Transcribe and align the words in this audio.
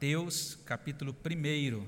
Mateus, 0.00 0.54
capítulo 0.64 1.14
1. 1.14 1.86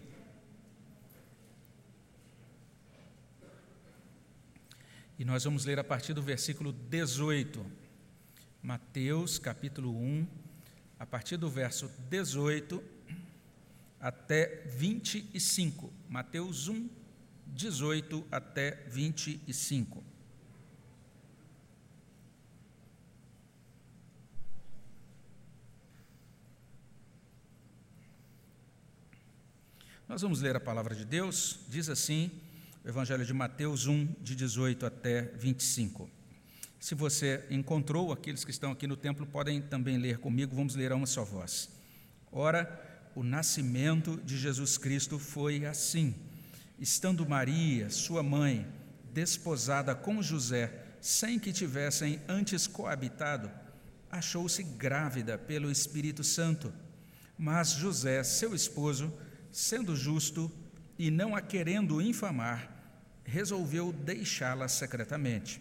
E 5.18 5.24
nós 5.24 5.44
vamos 5.44 5.64
ler 5.64 5.78
a 5.78 5.84
partir 5.84 6.12
do 6.12 6.20
versículo 6.20 6.74
18. 6.74 7.64
Mateus, 8.62 9.38
capítulo 9.38 9.96
1, 9.96 10.26
a 10.98 11.06
partir 11.06 11.38
do 11.38 11.48
verso 11.48 11.90
18 12.10 12.84
até 13.98 14.62
25. 14.66 15.90
Mateus 16.06 16.68
1, 16.68 16.90
18 17.46 18.26
até 18.30 18.72
25. 18.88 20.04
Nós 30.12 30.20
vamos 30.20 30.42
ler 30.42 30.54
a 30.54 30.60
palavra 30.60 30.94
de 30.94 31.06
Deus, 31.06 31.60
diz 31.70 31.88
assim, 31.88 32.30
o 32.84 32.88
Evangelho 32.90 33.24
de 33.24 33.32
Mateus 33.32 33.86
1, 33.86 34.08
de 34.20 34.36
18 34.36 34.84
até 34.84 35.22
25. 35.38 36.06
Se 36.78 36.94
você 36.94 37.42
encontrou, 37.48 38.12
aqueles 38.12 38.44
que 38.44 38.50
estão 38.50 38.70
aqui 38.70 38.86
no 38.86 38.94
templo 38.94 39.24
podem 39.24 39.62
também 39.62 39.96
ler 39.96 40.18
comigo, 40.18 40.54
vamos 40.54 40.74
ler 40.74 40.92
a 40.92 40.96
uma 40.96 41.06
só 41.06 41.24
voz. 41.24 41.70
Ora, 42.30 43.10
o 43.14 43.22
nascimento 43.22 44.20
de 44.22 44.36
Jesus 44.36 44.76
Cristo 44.76 45.18
foi 45.18 45.64
assim. 45.64 46.14
Estando 46.78 47.26
Maria, 47.26 47.88
sua 47.88 48.22
mãe, 48.22 48.66
desposada 49.14 49.94
com 49.94 50.22
José, 50.22 50.74
sem 51.00 51.38
que 51.38 51.54
tivessem 51.54 52.20
antes 52.28 52.66
coabitado, 52.66 53.50
achou-se 54.10 54.62
grávida 54.62 55.38
pelo 55.38 55.70
Espírito 55.70 56.22
Santo. 56.22 56.70
Mas 57.38 57.70
José, 57.70 58.22
seu 58.22 58.54
esposo, 58.54 59.10
sendo 59.52 59.94
justo 59.94 60.50
e 60.98 61.10
não 61.10 61.36
a 61.36 61.42
querendo 61.42 62.00
infamar, 62.00 62.70
resolveu 63.24 63.92
deixá-la 63.92 64.66
secretamente. 64.66 65.60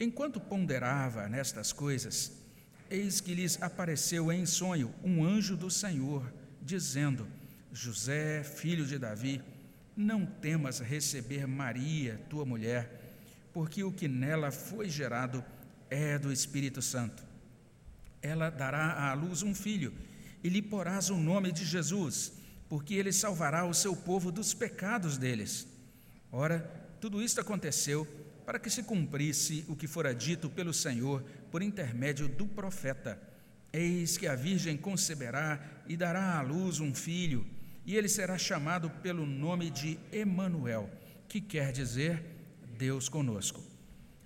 Enquanto 0.00 0.40
ponderava 0.40 1.28
nestas 1.28 1.72
coisas, 1.72 2.32
eis 2.90 3.20
que 3.20 3.34
lhes 3.34 3.60
apareceu 3.62 4.32
em 4.32 4.44
sonho 4.44 4.92
um 5.02 5.24
anjo 5.24 5.56
do 5.56 5.70
Senhor, 5.70 6.30
dizendo: 6.60 7.26
José, 7.72 8.42
filho 8.42 8.84
de 8.84 8.98
Davi, 8.98 9.42
não 9.96 10.26
temas 10.26 10.80
receber 10.80 11.46
Maria, 11.46 12.20
tua 12.28 12.44
mulher, 12.44 13.16
porque 13.52 13.82
o 13.82 13.92
que 13.92 14.06
nela 14.06 14.50
foi 14.50 14.88
gerado 14.88 15.44
é 15.90 16.18
do 16.18 16.32
Espírito 16.32 16.82
Santo. 16.82 17.24
Ela 18.22 18.50
dará 18.50 19.08
à 19.10 19.14
luz 19.14 19.42
um 19.42 19.54
filho, 19.54 19.92
e 20.42 20.48
lhe 20.48 20.62
porás 20.62 21.10
o 21.10 21.16
nome 21.16 21.50
de 21.50 21.64
Jesus 21.64 22.37
porque 22.68 22.94
ele 22.94 23.12
salvará 23.12 23.64
o 23.64 23.74
seu 23.74 23.96
povo 23.96 24.30
dos 24.30 24.52
pecados 24.52 25.16
deles. 25.16 25.66
Ora, 26.30 26.60
tudo 27.00 27.22
isto 27.22 27.40
aconteceu 27.40 28.06
para 28.44 28.58
que 28.58 28.70
se 28.70 28.82
cumprisse 28.82 29.64
o 29.68 29.76
que 29.76 29.86
fora 29.86 30.14
dito 30.14 30.48
pelo 30.48 30.72
Senhor 30.72 31.22
por 31.50 31.62
intermédio 31.62 32.28
do 32.28 32.46
profeta. 32.46 33.20
Eis 33.72 34.16
que 34.16 34.26
a 34.26 34.34
virgem 34.34 34.76
conceberá 34.76 35.60
e 35.86 35.96
dará 35.96 36.38
à 36.38 36.42
luz 36.42 36.80
um 36.80 36.94
filho, 36.94 37.46
e 37.84 37.96
ele 37.96 38.08
será 38.08 38.38
chamado 38.38 38.90
pelo 39.02 39.26
nome 39.26 39.70
de 39.70 39.98
Emanuel, 40.10 40.90
que 41.28 41.40
quer 41.40 41.72
dizer 41.72 42.22
Deus 42.78 43.08
conosco. 43.08 43.62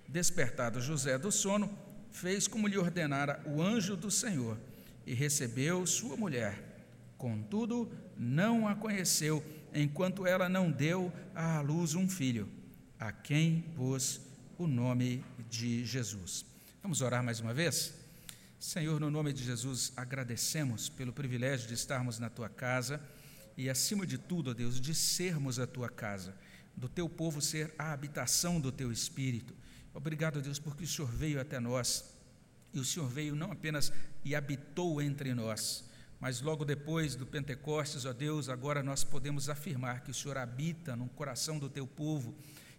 Despertado 0.07 0.79
José 0.79 1.17
do 1.17 1.31
sono, 1.31 1.69
fez 2.11 2.47
como 2.47 2.67
lhe 2.67 2.77
ordenara 2.77 3.41
o 3.45 3.61
anjo 3.61 3.95
do 3.95 4.09
Senhor, 4.09 4.57
e 5.05 5.13
recebeu 5.13 5.85
sua 5.85 6.15
mulher. 6.15 6.72
Contudo, 7.23 7.89
não 8.17 8.67
a 8.67 8.75
conheceu, 8.75 9.41
enquanto 9.73 10.27
ela 10.27 10.49
não 10.49 10.69
deu 10.69 11.09
à 11.33 11.61
luz 11.61 11.95
um 11.95 12.09
filho, 12.09 12.49
a 12.99 13.13
quem 13.13 13.61
pôs 13.77 14.19
o 14.57 14.67
nome 14.67 15.23
de 15.49 15.85
Jesus. 15.85 16.45
Vamos 16.81 16.99
orar 17.01 17.23
mais 17.23 17.39
uma 17.39 17.53
vez? 17.53 17.93
Senhor, 18.59 18.99
no 18.99 19.09
nome 19.09 19.31
de 19.31 19.41
Jesus, 19.41 19.93
agradecemos 19.95 20.89
pelo 20.89 21.13
privilégio 21.13 21.65
de 21.65 21.75
estarmos 21.75 22.19
na 22.19 22.29
tua 22.29 22.49
casa 22.49 23.01
e, 23.55 23.69
acima 23.69 24.05
de 24.05 24.17
tudo, 24.17 24.51
ó 24.51 24.53
Deus, 24.53 24.81
de 24.81 24.93
sermos 24.93 25.59
a 25.59 25.65
tua 25.65 25.87
casa, 25.87 26.35
do 26.75 26.89
teu 26.89 27.07
povo 27.07 27.41
ser 27.41 27.73
a 27.79 27.93
habitação 27.93 28.59
do 28.59 28.69
teu 28.69 28.91
espírito. 28.91 29.55
Obrigado, 29.93 30.41
Deus, 30.41 30.59
porque 30.59 30.83
o 30.83 30.87
Senhor 30.87 31.09
veio 31.09 31.39
até 31.39 31.57
nós 31.57 32.03
e 32.73 32.79
o 32.79 32.83
Senhor 32.83 33.07
veio 33.07 33.33
não 33.33 33.49
apenas 33.49 33.93
e 34.25 34.35
habitou 34.35 35.01
entre 35.01 35.33
nós, 35.33 35.85
mas 36.23 36.39
logo 36.39 36.63
depois 36.63 37.15
do 37.15 37.25
Pentecostes, 37.25 38.05
ó 38.05 38.13
Deus, 38.13 38.47
agora 38.47 38.81
nós 38.81 39.03
podemos 39.03 39.49
afirmar 39.49 40.05
que 40.05 40.11
o 40.11 40.13
Senhor 40.13 40.37
habita 40.37 40.95
no 40.95 41.09
coração 41.09 41.59
do 41.59 41.69
teu 41.69 41.85
povo 41.85 42.33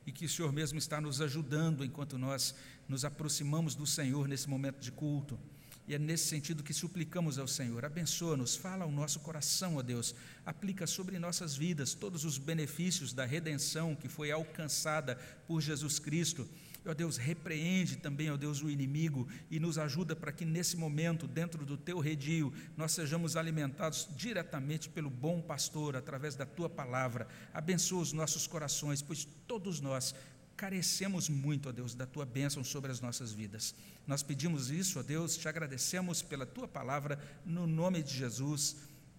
e 0.06 0.10
que 0.10 0.24
o 0.24 0.28
Senhor 0.30 0.50
mesmo 0.50 0.78
está 0.78 0.98
nos 0.98 1.20
ajudando 1.20 1.84
enquanto 1.84 2.16
nós 2.16 2.54
nos 2.88 3.04
aproximamos 3.04 3.74
do 3.74 3.86
Senhor 3.86 4.26
nesse 4.26 4.48
momento 4.48 4.80
de 4.80 4.90
culto. 4.90 5.38
E 5.86 5.94
é 5.94 5.98
nesse 5.98 6.24
sentido 6.24 6.62
que 6.62 6.72
suplicamos 6.72 7.38
ao 7.38 7.46
Senhor: 7.46 7.84
abençoa-nos, 7.84 8.56
fala 8.56 8.86
ao 8.86 8.90
nosso 8.90 9.20
coração, 9.20 9.76
ó 9.76 9.82
Deus, 9.82 10.14
aplica 10.46 10.86
sobre 10.86 11.18
nossas 11.18 11.54
vidas 11.54 11.92
todos 11.92 12.24
os 12.24 12.38
benefícios 12.38 13.12
da 13.12 13.26
redenção 13.26 13.94
que 13.94 14.08
foi 14.08 14.30
alcançada 14.30 15.16
por 15.46 15.60
Jesus 15.60 15.98
Cristo 15.98 16.48
Ó 16.86 16.92
Deus, 16.92 17.16
repreende 17.16 17.96
também, 17.96 18.30
ó 18.30 18.36
Deus, 18.36 18.62
o 18.62 18.68
inimigo 18.68 19.26
e 19.50 19.58
nos 19.58 19.78
ajuda 19.78 20.14
para 20.14 20.32
que 20.32 20.44
nesse 20.44 20.76
momento, 20.76 21.26
dentro 21.26 21.64
do 21.64 21.78
teu 21.78 21.98
redil, 21.98 22.52
nós 22.76 22.92
sejamos 22.92 23.36
alimentados 23.36 24.06
diretamente 24.14 24.90
pelo 24.90 25.08
bom 25.08 25.40
pastor, 25.40 25.96
através 25.96 26.34
da 26.34 26.44
tua 26.44 26.68
palavra. 26.68 27.26
Abençoa 27.54 28.02
os 28.02 28.12
nossos 28.12 28.46
corações, 28.46 29.00
pois 29.00 29.26
todos 29.46 29.80
nós 29.80 30.14
carecemos 30.56 31.28
muito, 31.28 31.70
ó 31.70 31.72
Deus, 31.72 31.94
da 31.94 32.06
tua 32.06 32.26
bênção 32.26 32.62
sobre 32.62 32.92
as 32.92 33.00
nossas 33.00 33.32
vidas. 33.32 33.74
Nós 34.06 34.22
pedimos 34.22 34.70
isso, 34.70 34.98
ó 34.98 35.02
Deus, 35.02 35.38
te 35.38 35.48
agradecemos 35.48 36.20
pela 36.20 36.44
tua 36.44 36.68
palavra, 36.68 37.18
no 37.46 37.66
nome 37.66 38.02
de 38.02 38.14
Jesus. 38.14 38.76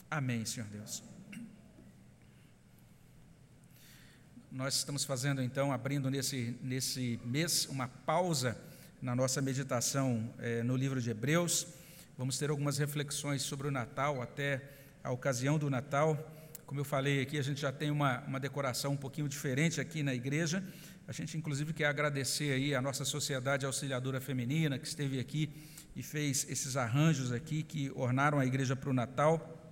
Amém, 0.10 0.46
Senhor 0.46 0.70
Deus. 0.70 1.15
Nós 4.56 4.76
estamos 4.76 5.04
fazendo 5.04 5.42
então, 5.42 5.74
abrindo 5.74 6.10
nesse, 6.10 6.56
nesse 6.64 7.20
mês, 7.26 7.66
uma 7.66 7.90
pausa 7.90 8.58
na 9.02 9.14
nossa 9.14 9.42
meditação 9.42 10.34
é, 10.40 10.64
no 10.64 10.78
livro 10.78 11.02
de 11.02 11.10
Hebreus. 11.10 11.68
Vamos 12.18 12.38
ter 12.38 12.50
algumas 12.50 12.78
reflexões 12.78 13.42
sobre 13.42 13.68
o 13.68 13.72
Natal, 13.72 14.22
até 14.22 14.64
a 15.04 15.12
ocasião 15.12 15.60
do 15.60 15.70
Natal. 15.70 16.18
Como 16.66 16.80
eu 16.80 16.86
falei 16.86 17.22
aqui, 17.22 17.38
a 17.38 17.42
gente 17.42 17.60
já 17.60 17.70
tem 17.74 17.92
uma, 17.92 18.22
uma 18.22 18.40
decoração 18.40 18.94
um 18.94 18.98
pouquinho 18.98 19.28
diferente 19.28 19.82
aqui 19.82 20.02
na 20.02 20.16
igreja. 20.16 20.64
A 21.06 21.12
gente, 21.12 21.38
inclusive, 21.38 21.74
quer 21.74 21.88
agradecer 21.88 22.54
aí 22.54 22.74
a 22.74 22.82
nossa 22.82 23.04
Sociedade 23.04 23.66
Auxiliadora 23.66 24.22
Feminina, 24.22 24.80
que 24.80 24.88
esteve 24.88 25.20
aqui 25.20 25.50
e 25.98 26.02
fez 26.02 26.48
esses 26.50 26.78
arranjos 26.78 27.34
aqui 27.34 27.62
que 27.62 27.92
ornaram 27.94 28.40
a 28.40 28.46
igreja 28.46 28.74
para 28.74 28.90
o 28.90 28.94
Natal. 28.94 29.64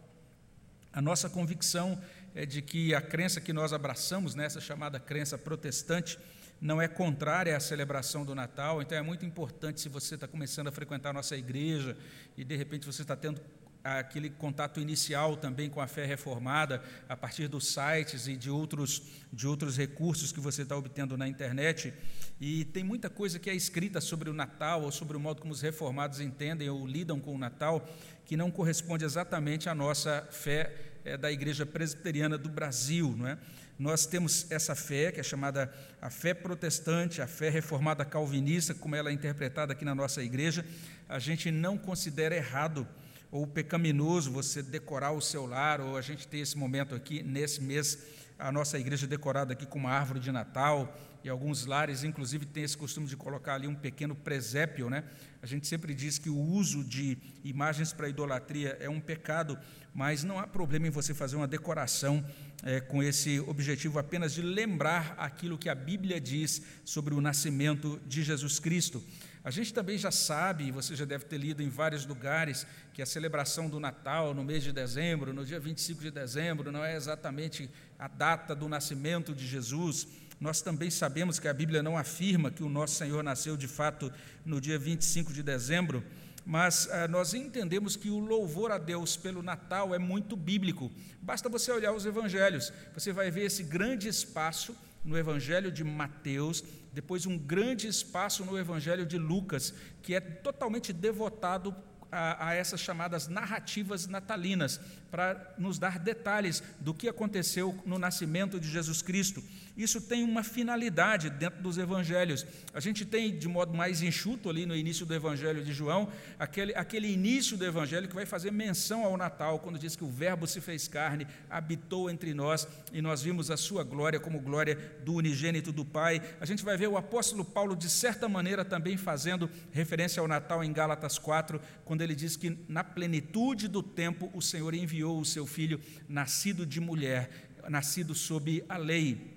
A 0.92 1.02
nossa 1.02 1.30
convicção 1.30 1.98
é 1.98 2.22
de 2.48 2.62
que 2.62 2.96
a 2.96 3.02
crença 3.02 3.40
que 3.40 3.54
nós 3.54 3.74
abraçamos 3.74 4.36
nessa 4.36 4.60
chamada 4.60 5.00
crença 5.00 5.38
protestante 5.38 6.18
não 6.60 6.82
é 6.82 6.88
contrária 6.88 7.56
à 7.56 7.60
celebração 7.60 8.24
do 8.26 8.34
Natal, 8.34 8.82
então 8.82 8.98
é 8.98 9.02
muito 9.02 9.26
importante 9.26 9.82
se 9.82 9.90
você 9.90 10.16
está 10.16 10.28
começando 10.28 10.70
a 10.70 10.72
frequentar 10.72 11.10
a 11.10 11.14
nossa 11.14 11.36
igreja 11.36 11.98
e 12.38 12.44
de 12.44 12.56
repente 12.56 12.86
você 12.86 13.02
está 13.02 13.16
tendo 13.16 13.42
aquele 13.84 14.30
contato 14.30 14.80
inicial 14.80 15.36
também 15.36 15.70
com 15.70 15.82
a 15.82 15.88
fé 15.88 16.06
reformada 16.06 16.82
a 17.10 17.18
partir 17.18 17.50
dos 17.50 17.68
sites 17.68 18.28
e 18.28 18.38
de 18.38 18.50
outros 18.50 19.02
de 19.32 19.46
outros 19.46 19.76
recursos 19.76 20.32
que 20.32 20.40
você 20.40 20.62
está 20.62 20.78
obtendo 20.78 21.18
na 21.18 21.28
internet. 21.28 21.94
E 22.40 22.64
tem 22.66 22.84
muita 22.84 23.10
coisa 23.10 23.40
que 23.40 23.50
é 23.50 23.54
escrita 23.54 24.00
sobre 24.00 24.30
o 24.30 24.34
Natal 24.34 24.84
ou 24.84 24.92
sobre 24.92 25.18
o 25.18 25.20
modo 25.20 25.42
como 25.42 25.52
os 25.52 25.62
reformados 25.62 26.22
entendem 26.22 26.70
ou 26.70 26.88
lidam 26.88 27.20
com 27.20 27.36
o 27.36 27.38
Natal 27.38 27.86
que 28.26 28.38
não 28.38 28.50
corresponde 28.50 29.04
exatamente 29.04 29.68
à 29.68 29.76
nossa 29.76 30.26
fé 30.32 30.93
é, 31.06 31.18
da 31.18 31.31
Igreja 31.31 31.66
Presbiteriana 31.66 32.38
do 32.38 32.50
Brasil, 32.50 33.14
não 33.17 33.28
é? 33.28 33.38
Nós 33.78 34.05
temos 34.05 34.50
essa 34.52 34.76
fé, 34.76 35.11
que 35.11 35.20
é 35.20 35.23
chamada 35.23 35.73
a 36.02 36.09
fé 36.09 36.34
protestante, 36.34 37.22
a 37.22 37.28
fé 37.28 37.50
reformada 37.50 38.05
calvinista, 38.05 38.73
como 38.73 38.96
ela 38.96 39.09
é 39.09 39.14
interpretada 39.14 39.73
aqui 39.73 39.84
na 39.84 39.96
nossa 39.96 40.22
igreja. 40.22 40.64
A 41.09 41.17
gente 41.17 41.50
não 41.50 41.78
considera 41.78 42.35
errado 42.35 42.88
ou 43.32 43.47
pecaminoso 43.47 44.32
você 44.32 44.61
decorar 44.61 45.11
o 45.11 45.20
seu 45.20 45.47
lar, 45.47 45.82
ou 45.82 45.97
a 45.97 46.02
gente 46.02 46.28
ter 46.28 46.38
esse 46.38 46.55
momento 46.55 46.94
aqui, 46.94 47.23
nesse 47.23 47.61
mês, 47.61 47.97
a 48.38 48.52
nossa 48.52 48.78
igreja 48.78 49.08
decorada 49.08 49.53
aqui 49.53 49.66
com 49.66 49.79
uma 49.79 49.90
árvore 49.90 50.20
de 50.20 50.32
Natal, 50.32 50.96
e 51.23 51.29
alguns 51.29 51.66
lares, 51.66 52.03
inclusive, 52.03 52.46
têm 52.46 52.64
esse 52.64 52.78
costume 52.78 53.08
de 53.08 53.16
colocar 53.16 53.55
ali 53.55 53.67
um 53.67 53.75
pequeno 53.75 54.14
presépio, 54.14 54.90
né? 54.90 55.03
A 55.41 55.46
gente 55.46 55.67
sempre 55.67 55.93
diz 55.93 56.17
que 56.17 56.29
o 56.29 56.37
uso 56.37 56.84
de 56.84 57.17
imagens 57.43 57.93
para 57.93 58.09
idolatria 58.09 58.78
é 58.79 58.90
um 58.90 58.99
pecado, 58.99 59.58
mas 59.93 60.23
não 60.23 60.40
há 60.40 60.47
problema 60.47 60.87
em 60.87 60.90
você 60.90 61.14
fazer 61.14 61.35
uma 61.35 61.47
decoração 61.47 62.25
é, 62.64 62.79
com 62.79 63.02
esse 63.02 63.40
objetivo 63.41 63.99
apenas 63.99 64.34
de 64.34 64.41
lembrar 64.41 65.16
aquilo 65.17 65.58
que 65.58 65.70
a 65.70 65.75
Bíblia 65.75 66.20
diz 66.20 66.61
sobre 66.84 67.14
o 67.14 67.22
nascimento 67.22 68.02
de 68.05 68.23
Jesus 68.23 68.59
Cristo. 68.59 69.03
A 69.43 69.52
gente 69.52 69.73
também 69.73 69.97
já 69.97 70.09
sabe, 70.09 70.72
você 70.72 70.96
já 70.96 71.03
deve 71.03 71.26
ter 71.26 71.37
lido 71.37 71.61
em 71.61 71.67
vários 71.67 72.05
lugares, 72.05 72.66
que 72.93 73.02
a 73.02 73.05
celebração 73.05 73.69
do 73.69 73.78
Natal 73.78 74.34
no 74.34 74.41
mês 74.41 74.64
de 74.64 74.72
dezembro, 74.72 75.34
no 75.34 75.46
dia 75.46 75.59
25 75.59 76.02
de 76.02 76.09
dezembro, 76.09 76.72
não 76.72 76.84
é 76.84 76.96
exatamente 76.96 77.69
a 77.99 78.08
data 78.08 78.55
do 78.55 78.69
nascimento 78.69 79.35
de 79.35 79.46
Jesus. 79.46 80.08
Nós 80.43 80.61
também 80.61 80.91
sabemos 80.91 81.40
que 81.40 81.47
a 81.47 81.53
Bíblia 81.53 81.81
não 81.81 81.97
afirma 81.97 82.51
que 82.51 82.63
o 82.63 82.67
nosso 82.67 82.95
Senhor 82.95 83.23
nasceu 83.23 83.55
de 83.55 83.66
fato 83.66 84.11
no 84.45 84.59
dia 84.59 84.78
25 84.78 85.31
de 85.31 85.41
dezembro, 85.41 86.03
mas 86.45 86.90
ah, 86.91 87.07
nós 87.07 87.34
entendemos 87.34 87.95
que 87.95 88.09
o 88.09 88.19
louvor 88.19 88.69
a 88.69 88.78
Deus 88.78 89.16
pelo 89.16 89.41
Natal 89.41 89.95
é 89.95 89.97
muito 89.97 90.35
bíblico. 90.35 90.91
Basta 91.22 91.47
você 91.47 91.72
olhar 91.72 91.93
os 91.93 92.05
evangelhos, 92.05 92.73
você 92.93 93.13
vai 93.13 93.31
ver 93.31 93.45
esse 93.45 93.63
grande 93.63 94.09
espaço 94.09 94.75
no 95.01 95.17
Evangelho 95.17 95.72
de 95.72 95.81
Mateus, 95.81 96.61
depois 96.91 97.25
um 97.25 97.37
grande 97.37 97.87
espaço 97.87 98.43
no 98.43 98.59
Evangelho 98.59 99.05
de 99.05 99.17
Lucas, 99.17 99.73
que 100.01 100.13
é 100.13 100.19
totalmente 100.19 100.91
devotado 100.91 101.73
a, 102.11 102.49
a 102.49 102.53
essas 102.53 102.81
chamadas 102.81 103.29
narrativas 103.29 104.07
natalinas, 104.07 104.81
para 105.14 105.54
nos 105.60 105.78
dar 105.78 106.00
detalhes 106.00 106.64
do 106.80 106.92
que 106.92 107.08
aconteceu 107.08 107.80
no 107.86 108.00
nascimento 108.00 108.60
de 108.60 108.68
Jesus 108.68 109.04
Cristo. 109.04 109.44
Isso 109.78 110.02
tem 110.02 110.24
uma 110.24 110.44
finalidade 110.44 111.30
dentro 111.30 111.62
dos 111.62 111.78
evangelhos. 111.78 112.46
A 112.74 112.80
gente 112.80 113.06
tem, 113.06 113.38
de 113.38 113.48
modo 113.48 113.76
mais 113.76 114.02
enxuto, 114.02 114.50
ali 114.50 114.66
no 114.66 114.76
início 114.76 115.06
do 115.06 115.14
evangelho 115.14 115.64
de 115.64 115.72
João, 115.72 116.10
aquele, 116.40 116.74
aquele 116.74 117.12
início 117.12 117.56
do 117.56 117.64
evangelho 117.64 118.08
que 118.08 118.16
vai 118.16 118.26
fazer 118.26 118.52
menção 118.52 119.04
ao 119.04 119.16
Natal, 119.16 119.60
quando 119.60 119.78
diz 119.78 119.96
que 119.96 120.04
o 120.04 120.10
Verbo 120.10 120.48
se 120.48 120.60
fez 120.60 120.88
carne, 120.88 121.28
habitou 121.48 122.10
entre 122.10 122.34
nós 122.34 122.68
e 122.92 123.00
nós 123.00 123.22
vimos 123.22 123.52
a 123.52 123.58
sua 123.58 123.84
glória 123.84 124.20
como 124.20 124.40
glória 124.40 124.80
do 125.06 125.14
unigênito 125.14 125.72
do 125.72 125.86
Pai. 125.86 126.22
A 126.42 126.46
gente 126.46 126.64
vai 126.64 126.76
ver 126.76 126.88
o 126.88 126.98
apóstolo 126.98 127.46
Paulo, 127.46 127.76
de 127.76 127.90
certa 127.90 128.28
maneira, 128.28 128.66
também 128.66 128.98
fazendo 128.98 129.48
referência 129.72 130.22
ao 130.22 130.28
Natal 130.28 130.64
em 130.64 130.74
Gálatas 130.74 131.20
4, 131.20 131.62
quando 131.86 132.02
ele 132.02 132.16
diz 132.16 132.36
que 132.36 132.58
na 132.68 132.84
plenitude 132.84 133.68
do 133.68 133.84
tempo 133.84 134.32
o 134.34 134.42
Senhor 134.42 134.74
enviou 134.74 135.03
enviou 135.03 135.20
o 135.20 135.26
seu 135.26 135.46
filho, 135.46 135.79
nascido 136.08 136.66
de 136.66 136.79
mulher, 136.79 137.29
nascido 137.70 138.16
sob 138.16 138.64
a 138.70 138.78
lei. 138.78 139.34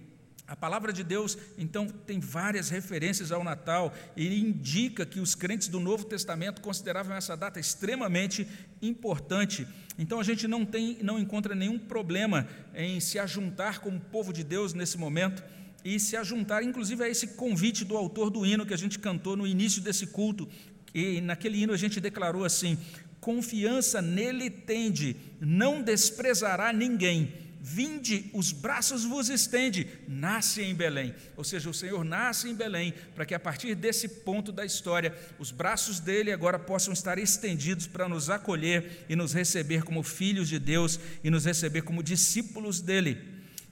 A 0.46 0.54
palavra 0.54 0.92
de 0.92 1.02
Deus, 1.02 1.36
então, 1.58 1.88
tem 1.88 2.20
várias 2.20 2.70
referências 2.70 3.32
ao 3.32 3.42
Natal 3.42 3.92
e 4.16 4.38
indica 4.38 5.04
que 5.04 5.18
os 5.18 5.34
crentes 5.34 5.66
do 5.66 5.80
Novo 5.80 6.04
Testamento 6.04 6.62
consideravam 6.62 7.16
essa 7.16 7.36
data 7.36 7.58
extremamente 7.58 8.46
importante. 8.80 9.66
Então, 9.98 10.20
a 10.20 10.22
gente 10.22 10.46
não, 10.46 10.64
tem, 10.64 10.98
não 11.02 11.18
encontra 11.18 11.52
nenhum 11.52 11.80
problema 11.80 12.46
em 12.72 13.00
se 13.00 13.18
ajuntar 13.18 13.80
como 13.80 13.98
povo 13.98 14.32
de 14.32 14.44
Deus 14.44 14.72
nesse 14.72 14.96
momento 14.96 15.42
e 15.84 15.98
se 15.98 16.16
ajuntar, 16.16 16.62
inclusive, 16.62 17.02
a 17.02 17.08
esse 17.08 17.28
convite 17.28 17.84
do 17.84 17.96
autor 17.96 18.30
do 18.30 18.46
hino 18.46 18.64
que 18.64 18.74
a 18.74 18.78
gente 18.78 19.00
cantou 19.00 19.36
no 19.36 19.48
início 19.48 19.82
desse 19.82 20.06
culto. 20.06 20.48
E 20.94 21.20
naquele 21.20 21.60
hino 21.62 21.72
a 21.72 21.76
gente 21.76 22.00
declarou 22.00 22.44
assim: 22.44 22.78
confiança 23.20 24.00
nele 24.00 24.50
tende, 24.50 25.16
não 25.40 25.82
desprezará 25.82 26.72
ninguém. 26.72 27.32
Vinde, 27.68 28.30
os 28.32 28.52
braços 28.52 29.04
vos 29.04 29.28
estende, 29.28 29.88
nasce 30.06 30.62
em 30.62 30.72
Belém. 30.72 31.12
Ou 31.36 31.42
seja, 31.42 31.68
o 31.68 31.74
Senhor 31.74 32.04
nasce 32.04 32.48
em 32.48 32.54
Belém, 32.54 32.94
para 33.12 33.26
que 33.26 33.34
a 33.34 33.40
partir 33.40 33.74
desse 33.74 34.08
ponto 34.08 34.52
da 34.52 34.64
história, 34.64 35.12
os 35.36 35.50
braços 35.50 35.98
dele 35.98 36.30
agora 36.30 36.60
possam 36.60 36.92
estar 36.92 37.18
estendidos 37.18 37.88
para 37.88 38.08
nos 38.08 38.30
acolher 38.30 39.04
e 39.08 39.16
nos 39.16 39.32
receber 39.32 39.82
como 39.82 40.04
filhos 40.04 40.48
de 40.48 40.60
Deus 40.60 41.00
e 41.24 41.28
nos 41.28 41.44
receber 41.44 41.82
como 41.82 42.04
discípulos 42.04 42.80
dele. 42.80 43.18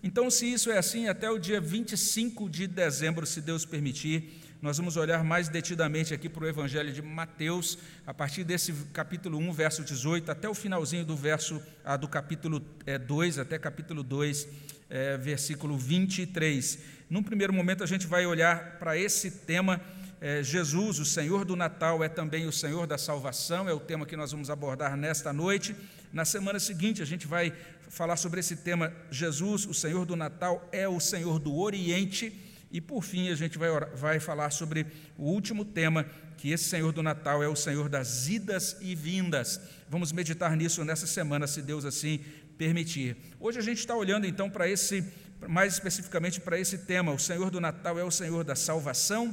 Então, 0.03 0.29
se 0.29 0.53
isso 0.53 0.73
é 0.73 0.77
assim, 0.77 1.07
até 1.07 1.31
o 1.31 1.39
dia 1.39 1.61
25 1.61 2.51
de 2.51 2.67
dezembro, 2.67 3.25
se 3.25 3.41
Deus 3.41 3.65
permitir, 3.65 4.29
nós 4.65 4.79
vamos 4.79 4.97
olhar 4.97 5.23
mais 5.23 5.51
detidamente 5.51 6.15
aqui 6.15 6.27
para 6.27 6.43
o 6.43 6.49
Evangelho 6.49 6.91
de 6.91 7.03
Mateus, 7.03 7.77
a 8.07 8.15
partir 8.15 8.45
desse 8.45 8.73
capítulo 8.95 9.37
1, 9.37 9.53
verso 9.53 9.85
18, 9.85 10.31
até 10.31 10.49
o 10.49 10.55
finalzinho 10.55 11.05
do 11.05 11.15
verso 11.15 11.61
ah, 11.85 11.99
do 11.99 12.09
capítulo 12.09 12.65
é, 12.87 12.97
2, 12.97 13.41
até 13.41 13.59
capítulo 13.59 14.03
2, 14.03 14.49
é, 14.89 15.19
versículo 15.19 15.77
23. 15.77 16.79
Num 17.11 17.23
primeiro 17.23 17.53
momento, 17.53 17.85
a 17.85 17.87
gente 17.87 18.07
vai 18.07 18.25
olhar 18.25 18.79
para 18.79 18.97
esse 18.97 19.31
tema. 19.31 19.83
É, 20.19 20.43
Jesus, 20.43 20.99
o 20.99 21.05
Senhor 21.05 21.45
do 21.45 21.55
Natal, 21.55 22.03
é 22.03 22.09
também 22.09 22.47
o 22.47 22.53
Senhor 22.53 22.87
da 22.87 22.97
salvação, 22.97 23.69
é 23.69 23.75
o 23.75 23.81
tema 23.81 24.07
que 24.07 24.17
nós 24.17 24.33
vamos 24.33 24.49
abordar 24.49 24.97
nesta 24.97 25.31
noite. 25.31 25.77
Na 26.11 26.25
semana 26.25 26.59
seguinte, 26.59 27.03
a 27.03 27.05
gente 27.05 27.27
vai 27.27 27.53
falar 27.91 28.17
sobre 28.17 28.41
esse 28.41 28.57
tema: 28.57 28.95
Jesus, 29.11 29.67
o 29.67 29.75
Senhor 29.75 30.07
do 30.07 30.17
Natal, 30.17 30.67
é 30.73 30.89
o 30.89 31.01
Senhor 31.01 31.39
do 31.39 31.55
Oriente. 31.55 32.44
E 32.75 32.81
por 32.81 33.05
fim, 33.05 33.29
a 33.29 33.37
gente 33.37 33.57
vai, 33.57 33.71
vai 33.95 34.19
falar 34.19 34.51
sobre 34.51 34.85
o 35.17 35.27
último 35.31 35.65
tema, 35.65 36.05
que 36.37 36.51
esse 36.51 36.65
Senhor 36.65 36.91
do 36.91 37.05
Natal 37.05 37.41
é 37.41 37.47
o 37.47 37.55
Senhor 37.55 37.89
das 37.89 38.27
idas 38.27 38.77
e 38.81 38.97
vindas. 38.97 39.61
Vamos 39.89 40.11
meditar 40.11 40.57
nisso 40.57 40.85
nessa 40.85 41.07
semana, 41.07 41.47
se 41.47 41.63
Deus 41.63 41.85
assim 41.85 42.19
permitir. 42.59 43.17
Hoje 43.39 43.61
a 43.61 43.63
gente 43.63 43.79
está 43.79 43.95
olhando 43.95 44.27
então 44.27 44.51
para 44.51 44.69
esse, 44.69 45.05
mais 45.47 45.75
especificamente 45.75 46.41
para 46.41 46.59
esse 46.59 46.79
tema: 46.79 47.13
o 47.13 47.19
Senhor 47.19 47.49
do 47.49 47.61
Natal 47.61 47.97
é 47.97 48.03
o 48.03 48.11
Senhor 48.11 48.43
da 48.43 48.57
salvação. 48.57 49.33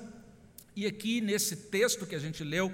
E 0.76 0.86
aqui 0.86 1.20
nesse 1.20 1.56
texto 1.56 2.06
que 2.06 2.14
a 2.14 2.20
gente 2.20 2.44
leu, 2.44 2.72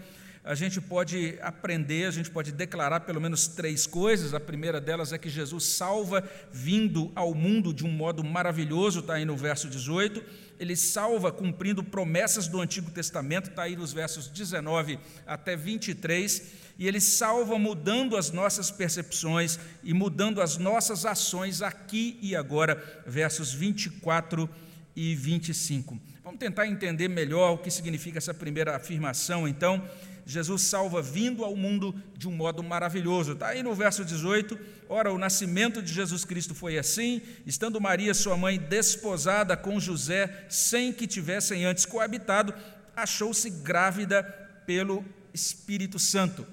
a 0.48 0.56
gente 0.56 0.80
pode 0.80 1.38
aprender, 1.42 2.08
a 2.08 2.12
gente 2.12 2.32
pode 2.32 2.54
declarar 2.54 3.02
pelo 3.02 3.20
menos 3.20 3.48
três 3.48 3.86
coisas. 3.86 4.34
A 4.34 4.40
primeira 4.40 4.80
delas 4.80 5.12
é 5.12 5.18
que 5.18 5.30
Jesus 5.30 5.66
salva 5.66 6.24
vindo 6.54 7.12
ao 7.16 7.34
mundo 7.34 7.74
de 7.74 7.86
um 7.86 7.92
modo 7.92 8.24
maravilhoso, 8.24 9.00
está 9.00 9.16
aí 9.16 9.26
no 9.26 9.36
verso 9.36 9.70
18. 9.70 10.24
Ele 10.60 10.76
salva 10.76 11.32
cumprindo 11.32 11.84
promessas 11.84 12.48
do 12.48 12.60
Antigo 12.60 12.92
Testamento, 12.92 13.50
está 13.50 13.64
aí 13.64 13.76
nos 13.76 13.94
versos 13.94 14.28
19 14.28 15.00
até 15.26 15.56
23. 15.56 16.68
E 16.80 16.88
ele 16.88 17.02
salva 17.02 17.58
mudando 17.58 18.16
as 18.16 18.32
nossas 18.32 18.70
percepções 18.70 19.60
e 19.84 19.94
mudando 19.94 20.42
as 20.42 20.58
nossas 20.58 21.06
ações 21.06 21.62
aqui 21.62 22.18
e 22.22 22.36
agora, 22.36 23.04
versos 23.06 23.52
24 23.52 24.50
e 24.96 25.16
25. 25.16 26.00
Vamos 26.24 26.40
tentar 26.40 26.68
entender 26.68 27.08
melhor 27.08 27.54
o 27.54 27.58
que 27.58 27.72
significa 27.72 28.18
essa 28.18 28.34
primeira 28.34 28.76
afirmação, 28.76 29.48
então. 29.48 29.82
Jesus 30.28 30.64
salva 30.64 31.02
vindo 31.02 31.46
ao 31.46 31.56
mundo 31.56 31.96
de 32.18 32.28
um 32.28 32.34
modo 32.34 32.62
maravilhoso. 32.62 33.32
Está 33.32 33.48
aí 33.48 33.64
no 33.64 33.74
verso 33.74 34.04
18. 34.04 34.60
Ora, 34.90 35.10
o 35.14 35.18
nascimento 35.18 35.82
de 35.82 35.94
Jesus 35.94 36.26
Cristo 36.26 36.54
foi 36.54 36.78
assim, 36.78 37.22
estando 37.46 37.80
Maria, 37.80 38.14
sua 38.14 38.36
mãe, 38.36 38.60
desposada 38.60 39.56
com 39.56 39.80
José, 39.80 40.46
sem 40.50 40.92
que 40.92 41.08
tivessem 41.08 41.64
antes 41.64 41.86
coabitado, 41.86 42.54
achou-se 42.94 43.50
grávida 43.50 44.22
pelo 44.66 45.06
Espírito 45.34 45.98
Santo. 45.98 46.46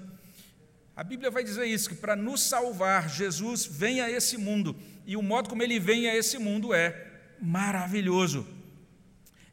A 0.95 1.03
Bíblia 1.03 1.29
vai 1.29 1.43
dizer 1.43 1.65
isso, 1.65 1.89
que 1.89 1.95
para 1.95 2.15
nos 2.15 2.43
salvar, 2.43 3.09
Jesus 3.09 3.65
vem 3.65 3.99
a 3.99 4.09
esse 4.09 4.37
mundo, 4.37 4.73
e 5.05 5.17
o 5.17 5.21
modo 5.21 5.49
como 5.49 5.61
ele 5.61 5.81
vem 5.81 6.09
a 6.09 6.15
esse 6.15 6.37
mundo 6.37 6.73
é 6.73 7.07
maravilhoso. 7.41 8.47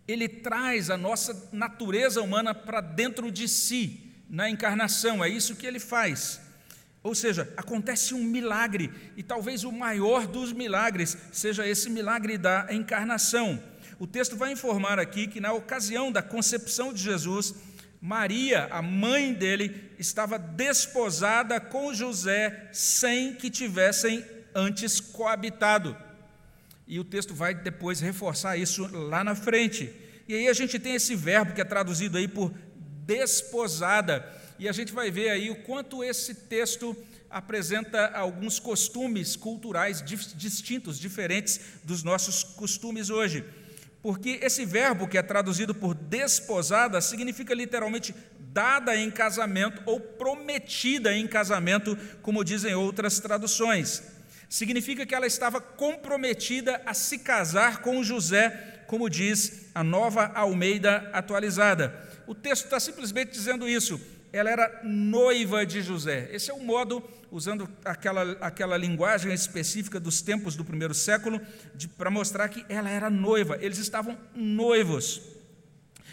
Ele 0.06 0.28
traz 0.28 0.90
a 0.90 0.96
nossa 0.96 1.48
natureza 1.52 2.22
humana 2.22 2.54
para 2.54 2.80
dentro 2.80 3.28
de 3.28 3.48
si 3.48 4.11
na 4.32 4.48
encarnação, 4.48 5.22
é 5.22 5.28
isso 5.28 5.54
que 5.54 5.66
ele 5.66 5.78
faz. 5.78 6.40
Ou 7.02 7.14
seja, 7.14 7.52
acontece 7.54 8.14
um 8.14 8.24
milagre, 8.24 8.90
e 9.14 9.22
talvez 9.22 9.62
o 9.62 9.70
maior 9.70 10.26
dos 10.26 10.54
milagres 10.54 11.18
seja 11.30 11.68
esse 11.68 11.90
milagre 11.90 12.38
da 12.38 12.66
encarnação. 12.70 13.62
O 13.98 14.06
texto 14.06 14.34
vai 14.34 14.50
informar 14.50 14.98
aqui 14.98 15.26
que, 15.26 15.38
na 15.38 15.52
ocasião 15.52 16.10
da 16.10 16.22
concepção 16.22 16.94
de 16.94 17.02
Jesus, 17.02 17.54
Maria, 18.00 18.68
a 18.70 18.80
mãe 18.80 19.34
dele, 19.34 19.90
estava 19.98 20.38
desposada 20.38 21.60
com 21.60 21.92
José 21.92 22.70
sem 22.72 23.34
que 23.34 23.50
tivessem 23.50 24.24
antes 24.54 24.98
coabitado. 24.98 25.94
E 26.86 26.98
o 26.98 27.04
texto 27.04 27.34
vai 27.34 27.52
depois 27.52 28.00
reforçar 28.00 28.56
isso 28.56 28.88
lá 28.90 29.22
na 29.22 29.34
frente. 29.34 29.94
E 30.26 30.34
aí 30.34 30.48
a 30.48 30.54
gente 30.54 30.78
tem 30.78 30.94
esse 30.94 31.14
verbo 31.14 31.52
que 31.52 31.60
é 31.60 31.64
traduzido 31.64 32.16
aí 32.16 32.26
por 32.26 32.50
desposada. 33.06 34.26
E 34.58 34.68
a 34.68 34.72
gente 34.72 34.92
vai 34.92 35.10
ver 35.10 35.30
aí 35.30 35.50
o 35.50 35.62
quanto 35.62 36.02
esse 36.04 36.34
texto 36.34 36.96
apresenta 37.28 38.08
alguns 38.08 38.58
costumes 38.58 39.36
culturais 39.36 40.02
distintos, 40.02 40.98
diferentes 40.98 41.60
dos 41.82 42.02
nossos 42.02 42.44
costumes 42.44 43.08
hoje. 43.10 43.44
Porque 44.02 44.40
esse 44.42 44.66
verbo 44.66 45.06
que 45.06 45.16
é 45.16 45.22
traduzido 45.22 45.74
por 45.74 45.94
desposada 45.94 47.00
significa 47.00 47.54
literalmente 47.54 48.14
dada 48.38 48.94
em 48.96 49.10
casamento 49.10 49.80
ou 49.86 49.98
prometida 49.98 51.14
em 51.14 51.26
casamento, 51.26 51.96
como 52.20 52.44
dizem 52.44 52.74
outras 52.74 53.18
traduções. 53.20 54.02
Significa 54.48 55.06
que 55.06 55.14
ela 55.14 55.26
estava 55.26 55.60
comprometida 55.60 56.82
a 56.84 56.92
se 56.92 57.18
casar 57.18 57.80
com 57.80 58.02
José, 58.02 58.82
como 58.86 59.08
diz 59.08 59.70
a 59.74 59.82
nova 59.82 60.30
Almeida 60.34 61.08
atualizada. 61.14 62.11
O 62.32 62.34
texto 62.34 62.64
está 62.64 62.80
simplesmente 62.80 63.30
dizendo 63.30 63.68
isso. 63.68 64.00
Ela 64.32 64.48
era 64.48 64.80
noiva 64.82 65.66
de 65.66 65.82
José. 65.82 66.30
Esse 66.32 66.50
é 66.50 66.54
o 66.54 66.64
modo, 66.64 67.06
usando 67.30 67.68
aquela, 67.84 68.38
aquela 68.40 68.78
linguagem 68.78 69.34
específica 69.34 70.00
dos 70.00 70.22
tempos 70.22 70.56
do 70.56 70.64
primeiro 70.64 70.94
século, 70.94 71.38
para 71.98 72.10
mostrar 72.10 72.48
que 72.48 72.64
ela 72.70 72.88
era 72.88 73.10
noiva. 73.10 73.58
Eles 73.60 73.76
estavam 73.76 74.16
noivos. 74.34 75.20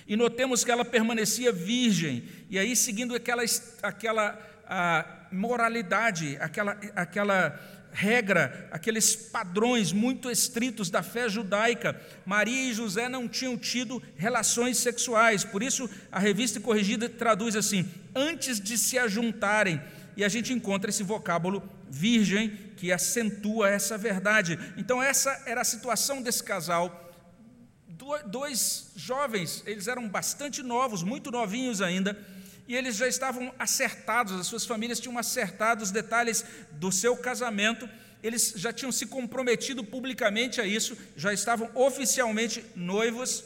E 0.06 0.18
notemos 0.18 0.66
que 0.66 0.72
ela 0.72 0.84
permanecia 0.84 1.54
virgem, 1.54 2.28
e 2.50 2.60
aí 2.60 2.76
seguindo 2.76 3.16
aquela, 3.16 3.44
aquela 3.82 5.28
moralidade, 5.32 6.36
aquela, 6.42 6.78
aquela 6.98 7.58
regra, 7.92 8.68
aqueles 8.72 9.16
padrões 9.16 9.92
muito 9.92 10.30
estritos 10.30 10.90
da 10.90 11.04
fé 11.04 11.28
judaica, 11.28 12.00
Maria 12.26 12.70
e 12.70 12.74
José 12.74 13.10
não 13.10 13.28
tinham 13.28 13.58
tido 13.58 14.02
relações 14.16 14.78
sexuais. 14.78 15.44
Por 15.44 15.64
isso, 15.64 15.90
a 16.12 16.20
revista 16.20 16.60
corrigida 16.60 17.10
traduz 17.10 17.56
assim: 17.56 17.90
antes 18.16 18.60
de 18.60 18.78
se 18.78 18.98
ajuntarem. 18.98 19.82
E 20.18 20.24
a 20.24 20.28
gente 20.28 20.52
encontra 20.52 20.90
esse 20.90 21.02
vocábulo 21.02 21.64
virgem 21.90 22.50
que 22.76 22.92
acentua 22.92 23.70
essa 23.70 23.98
verdade. 23.98 24.60
Então, 24.76 25.02
essa 25.02 25.44
era 25.46 25.62
a 25.62 25.66
situação 25.66 26.22
desse 26.22 26.44
casal 26.44 27.10
dois 28.26 28.92
jovens, 28.96 29.64
eles 29.66 29.88
eram 29.88 30.08
bastante 30.08 30.64
novos, 30.64 31.04
muito 31.04 31.32
novinhos 31.32 31.82
ainda, 31.82 32.18
e 32.70 32.76
eles 32.76 32.96
já 32.96 33.08
estavam 33.08 33.52
acertados, 33.58 34.40
as 34.40 34.46
suas 34.46 34.64
famílias 34.64 35.00
tinham 35.00 35.18
acertado 35.18 35.84
os 35.84 35.90
detalhes 35.90 36.46
do 36.74 36.92
seu 36.92 37.18
casamento, 37.18 37.90
eles 38.22 38.54
já 38.56 38.72
tinham 38.72 38.92
se 38.92 39.08
comprometido 39.08 39.84
publicamente 39.84 40.62
a 40.62 40.66
isso, 40.68 40.96
já 41.18 41.34
estavam 41.34 41.72
oficialmente 41.74 42.64
noivos. 42.76 43.44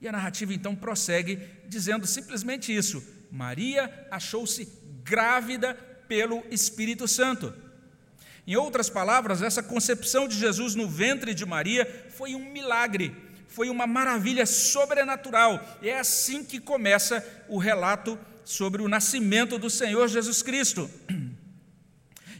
E 0.00 0.06
a 0.06 0.12
narrativa 0.12 0.54
então 0.54 0.76
prossegue 0.76 1.40
dizendo 1.66 2.06
simplesmente 2.06 2.72
isso: 2.72 3.02
Maria 3.28 4.06
achou-se 4.08 4.68
grávida 5.02 5.74
pelo 6.06 6.44
Espírito 6.48 7.08
Santo. 7.08 7.52
Em 8.46 8.54
outras 8.54 8.88
palavras, 8.88 9.42
essa 9.42 9.64
concepção 9.64 10.28
de 10.28 10.38
Jesus 10.38 10.76
no 10.76 10.88
ventre 10.88 11.34
de 11.34 11.44
Maria 11.44 12.06
foi 12.16 12.36
um 12.36 12.52
milagre, 12.52 13.16
foi 13.50 13.68
uma 13.68 13.86
maravilha 13.86 14.46
sobrenatural. 14.46 15.78
É 15.82 15.98
assim 15.98 16.44
que 16.44 16.58
começa 16.58 17.24
o 17.48 17.58
relato 17.58 18.18
sobre 18.44 18.82
o 18.82 18.88
nascimento 18.88 19.58
do 19.58 19.68
Senhor 19.68 20.08
Jesus 20.08 20.42
Cristo. 20.42 20.90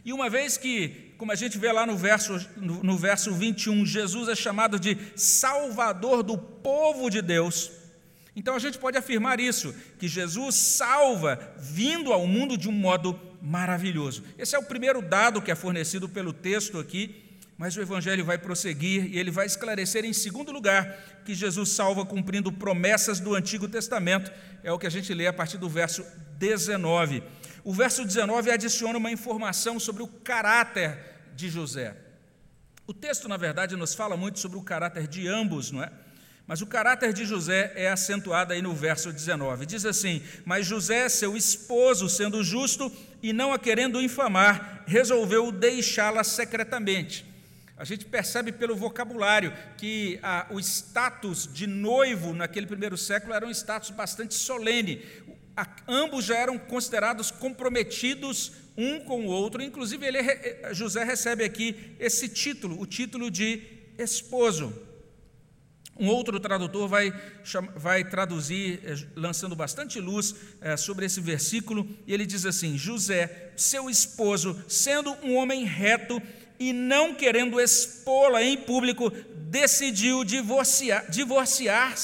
E 0.03 0.11
uma 0.11 0.31
vez 0.31 0.57
que, 0.57 1.13
como 1.15 1.31
a 1.31 1.35
gente 1.35 1.59
vê 1.59 1.71
lá 1.71 1.85
no 1.85 1.95
verso, 1.95 2.33
no, 2.57 2.81
no 2.81 2.97
verso 2.97 3.31
21, 3.31 3.85
Jesus 3.85 4.29
é 4.29 4.35
chamado 4.35 4.79
de 4.79 4.97
Salvador 5.15 6.23
do 6.23 6.39
povo 6.39 7.07
de 7.07 7.21
Deus, 7.21 7.69
então 8.35 8.55
a 8.55 8.59
gente 8.59 8.77
pode 8.77 8.97
afirmar 8.97 9.39
isso, 9.39 9.75
que 9.99 10.07
Jesus 10.07 10.55
salva 10.55 11.53
vindo 11.59 12.13
ao 12.13 12.25
mundo 12.25 12.57
de 12.57 12.69
um 12.69 12.71
modo 12.71 13.19
maravilhoso. 13.41 14.23
Esse 14.37 14.55
é 14.55 14.59
o 14.59 14.63
primeiro 14.63 15.01
dado 15.01 15.41
que 15.41 15.51
é 15.51 15.55
fornecido 15.55 16.07
pelo 16.07 16.31
texto 16.31 16.79
aqui, 16.79 17.15
mas 17.61 17.77
o 17.77 17.81
Evangelho 17.81 18.25
vai 18.25 18.39
prosseguir 18.39 19.05
e 19.13 19.19
ele 19.19 19.29
vai 19.29 19.45
esclarecer, 19.45 20.03
em 20.03 20.13
segundo 20.13 20.51
lugar, 20.51 20.97
que 21.23 21.35
Jesus 21.35 21.69
salva 21.69 22.03
cumprindo 22.03 22.51
promessas 22.51 23.19
do 23.19 23.35
Antigo 23.35 23.67
Testamento, 23.67 24.31
é 24.63 24.71
o 24.71 24.79
que 24.79 24.87
a 24.87 24.89
gente 24.89 25.13
lê 25.13 25.27
a 25.27 25.31
partir 25.31 25.59
do 25.59 25.69
verso 25.69 26.03
19. 26.39 27.21
O 27.63 27.71
verso 27.71 28.03
19 28.03 28.49
adiciona 28.49 28.97
uma 28.97 29.11
informação 29.11 29.79
sobre 29.79 30.01
o 30.01 30.07
caráter 30.07 30.97
de 31.35 31.51
José. 31.51 31.95
O 32.87 32.95
texto, 32.95 33.29
na 33.29 33.37
verdade, 33.37 33.75
nos 33.75 33.93
fala 33.93 34.17
muito 34.17 34.39
sobre 34.39 34.57
o 34.57 34.63
caráter 34.63 35.05
de 35.05 35.27
ambos, 35.27 35.69
não 35.69 35.83
é? 35.83 35.91
Mas 36.47 36.63
o 36.63 36.65
caráter 36.65 37.13
de 37.13 37.25
José 37.25 37.73
é 37.75 37.91
acentuado 37.91 38.53
aí 38.53 38.61
no 38.63 38.73
verso 38.73 39.13
19. 39.13 39.67
Diz 39.67 39.85
assim: 39.85 40.23
Mas 40.43 40.65
José, 40.65 41.07
seu 41.09 41.37
esposo, 41.37 42.09
sendo 42.09 42.43
justo 42.43 42.91
e 43.21 43.31
não 43.31 43.53
a 43.53 43.59
querendo 43.59 44.01
infamar, 44.01 44.83
resolveu 44.87 45.51
deixá-la 45.51 46.23
secretamente. 46.23 47.29
A 47.81 47.83
gente 47.83 48.05
percebe 48.05 48.51
pelo 48.51 48.75
vocabulário 48.75 49.51
que 49.75 50.19
ah, 50.21 50.45
o 50.51 50.59
status 50.59 51.49
de 51.51 51.65
noivo 51.65 52.31
naquele 52.31 52.67
primeiro 52.67 52.95
século 52.95 53.33
era 53.33 53.43
um 53.43 53.49
status 53.49 53.89
bastante 53.89 54.35
solene. 54.35 55.01
A, 55.57 55.67
ambos 55.87 56.25
já 56.25 56.37
eram 56.37 56.59
considerados 56.59 57.31
comprometidos 57.31 58.51
um 58.77 58.99
com 58.99 59.25
o 59.25 59.29
outro. 59.29 59.63
Inclusive, 59.63 60.05
ele, 60.05 60.19
José 60.75 61.03
recebe 61.03 61.43
aqui 61.43 61.95
esse 61.99 62.29
título, 62.29 62.79
o 62.79 62.85
título 62.85 63.31
de 63.31 63.63
esposo. 63.97 64.71
Um 65.97 66.07
outro 66.07 66.39
tradutor 66.39 66.87
vai, 66.87 67.11
vai 67.75 68.03
traduzir, 68.03 68.79
eh, 68.83 68.95
lançando 69.15 69.55
bastante 69.55 69.99
luz 69.99 70.35
é, 70.61 70.77
sobre 70.77 71.05
esse 71.05 71.19
versículo, 71.19 71.87
e 72.07 72.13
ele 72.13 72.25
diz 72.25 72.45
assim: 72.45 72.77
José, 72.77 73.51
seu 73.57 73.89
esposo, 73.89 74.63
sendo 74.67 75.11
um 75.23 75.35
homem 75.35 75.65
reto 75.65 76.21
e 76.61 76.71
não 76.71 77.15
querendo 77.15 77.59
expô-la 77.59 78.43
em 78.43 78.55
público, 78.55 79.09
decidiu 79.09 80.23
divorciar-se 80.23 81.11
divorciar 81.11 81.95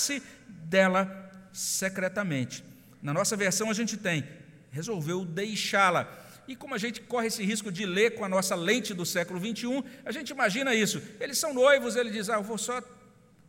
dela 0.47 1.31
secretamente. 1.53 2.63
Na 2.99 3.13
nossa 3.13 3.37
versão 3.37 3.69
a 3.69 3.73
gente 3.73 3.95
tem, 3.95 4.27
resolveu 4.71 5.23
deixá-la. 5.23 6.11
E 6.47 6.55
como 6.55 6.73
a 6.73 6.79
gente 6.79 7.01
corre 7.01 7.27
esse 7.27 7.43
risco 7.43 7.71
de 7.71 7.85
ler 7.85 8.15
com 8.15 8.25
a 8.25 8.29
nossa 8.29 8.55
lente 8.55 8.95
do 8.95 9.05
século 9.05 9.39
21, 9.39 9.83
a 10.03 10.11
gente 10.11 10.31
imagina 10.31 10.73
isso. 10.73 11.03
Eles 11.19 11.37
são 11.37 11.53
noivos, 11.53 11.95
ele 11.95 12.09
diz: 12.09 12.27
Ah, 12.27 12.37
eu 12.37 12.43
vou 12.43 12.57
só 12.57 12.81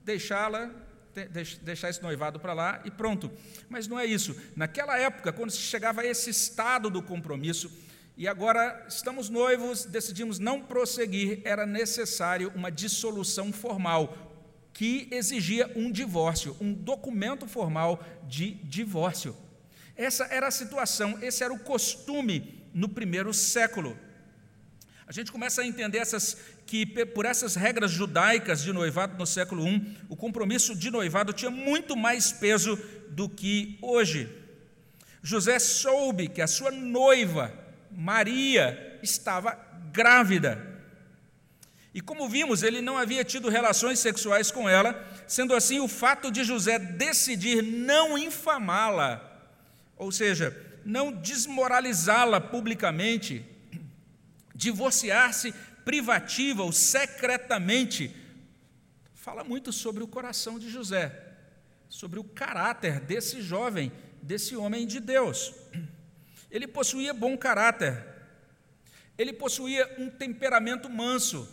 deixá-la, 0.05 0.71
deixar 1.62 1.88
esse 1.88 2.03
noivado 2.03 2.38
para 2.38 2.53
lá 2.53 2.83
e 2.85 2.91
pronto. 2.91 3.33
Mas 3.71 3.88
não 3.88 3.99
é 3.99 4.05
isso. 4.05 4.37
Naquela 4.55 4.99
época, 4.99 5.33
quando 5.33 5.53
se 5.53 5.59
chegava 5.59 6.03
a 6.03 6.07
esse 6.07 6.29
estado 6.29 6.91
do 6.91 7.00
compromisso, 7.00 7.73
e 8.19 8.27
agora 8.27 8.85
estamos 8.89 9.31
noivos, 9.31 9.85
decidimos 9.85 10.41
não 10.41 10.61
prosseguir, 10.61 11.41
era 11.45 11.65
necessário 11.65 12.53
uma 12.53 12.69
dissolução 12.69 13.53
formal, 13.53 14.13
que 14.73 15.07
exigia 15.13 15.71
um 15.77 15.89
divórcio, 15.89 16.57
um 16.61 16.73
documento 16.75 17.47
formal 17.47 18.05
de 18.27 18.55
divórcio. 18.65 19.37
Essa 19.97 20.25
era 20.33 20.49
a 20.49 20.51
situação, 20.51 21.17
esse 21.23 21.45
era 21.45 21.55
o 21.55 21.61
costume 21.61 22.67
no 22.75 22.89
primeiro 22.89 23.33
século. 23.33 23.97
A 25.07 25.13
gente 25.13 25.31
começa 25.31 25.63
a 25.63 25.67
entender 25.67 25.99
essas 25.99 26.37
que 26.67 26.85
por 26.87 27.25
essas 27.25 27.55
regras 27.55 27.93
judaicas 27.93 28.63
de 28.63 28.73
noivado 28.73 29.17
no 29.17 29.27
século 29.27 29.65
I, 29.67 29.97
o 30.09 30.17
compromisso 30.17 30.75
de 30.75 30.91
noivado 30.91 31.33
tinha 31.33 31.53
muito 31.53 31.97
mais 31.97 32.33
peso 32.33 32.77
do 33.11 33.29
que 33.29 33.79
hoje. 33.81 34.29
José 35.23 35.61
soube 35.61 36.27
que 36.27 36.43
a 36.43 36.49
sua 36.49 36.73
noiva, 36.73 37.68
Maria, 38.00 38.97
estava 39.02 39.59
grávida. 39.90 40.64
E 41.93 42.00
como 42.00 42.28
vimos, 42.28 42.62
ele 42.62 42.81
não 42.81 42.97
havia 42.97 43.25
tido 43.25 43.49
relações 43.49 43.99
sexuais 43.99 44.52
com 44.52 44.69
ela, 44.69 45.05
sendo 45.26 45.52
assim, 45.52 45.81
o 45.81 45.88
fato 45.88 46.31
de 46.31 46.45
José 46.45 46.78
decidir 46.78 47.61
não 47.61 48.17
infamá-la, 48.17 49.21
ou 49.97 50.12
seja, 50.12 50.57
não 50.85 51.11
desmoralizá-la 51.11 52.40
publicamente, 52.40 53.45
divorciar-se 54.55 55.52
privativa 55.85 56.62
ou 56.62 56.71
secretamente, 56.71 58.14
fala 59.12 59.43
muito 59.43 59.73
sobre 59.73 60.05
o 60.05 60.09
coração 60.09 60.57
de 60.57 60.71
José, 60.71 61.35
sobre 61.88 62.21
o 62.21 62.25
caráter 62.25 63.00
desse 63.00 63.43
jovem, 63.43 63.90
desse 64.23 64.55
homem 64.55 64.87
de 64.87 65.00
Deus. 65.00 65.52
Ele 66.50 66.67
possuía 66.67 67.12
bom 67.12 67.37
caráter, 67.37 68.05
ele 69.17 69.33
possuía 69.33 69.88
um 69.99 70.09
temperamento 70.09 70.88
manso. 70.88 71.49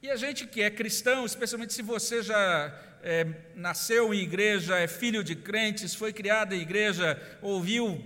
E 0.00 0.08
a 0.10 0.16
gente 0.16 0.46
que 0.46 0.62
é 0.62 0.70
cristão, 0.70 1.26
especialmente 1.26 1.72
se 1.72 1.82
você 1.82 2.22
já 2.22 2.72
é, 3.02 3.26
nasceu 3.54 4.14
em 4.14 4.20
igreja, 4.20 4.78
é 4.78 4.86
filho 4.86 5.24
de 5.24 5.34
crentes, 5.34 5.94
foi 5.94 6.12
criado 6.12 6.54
em 6.54 6.60
igreja, 6.60 7.20
ouviu 7.42 8.00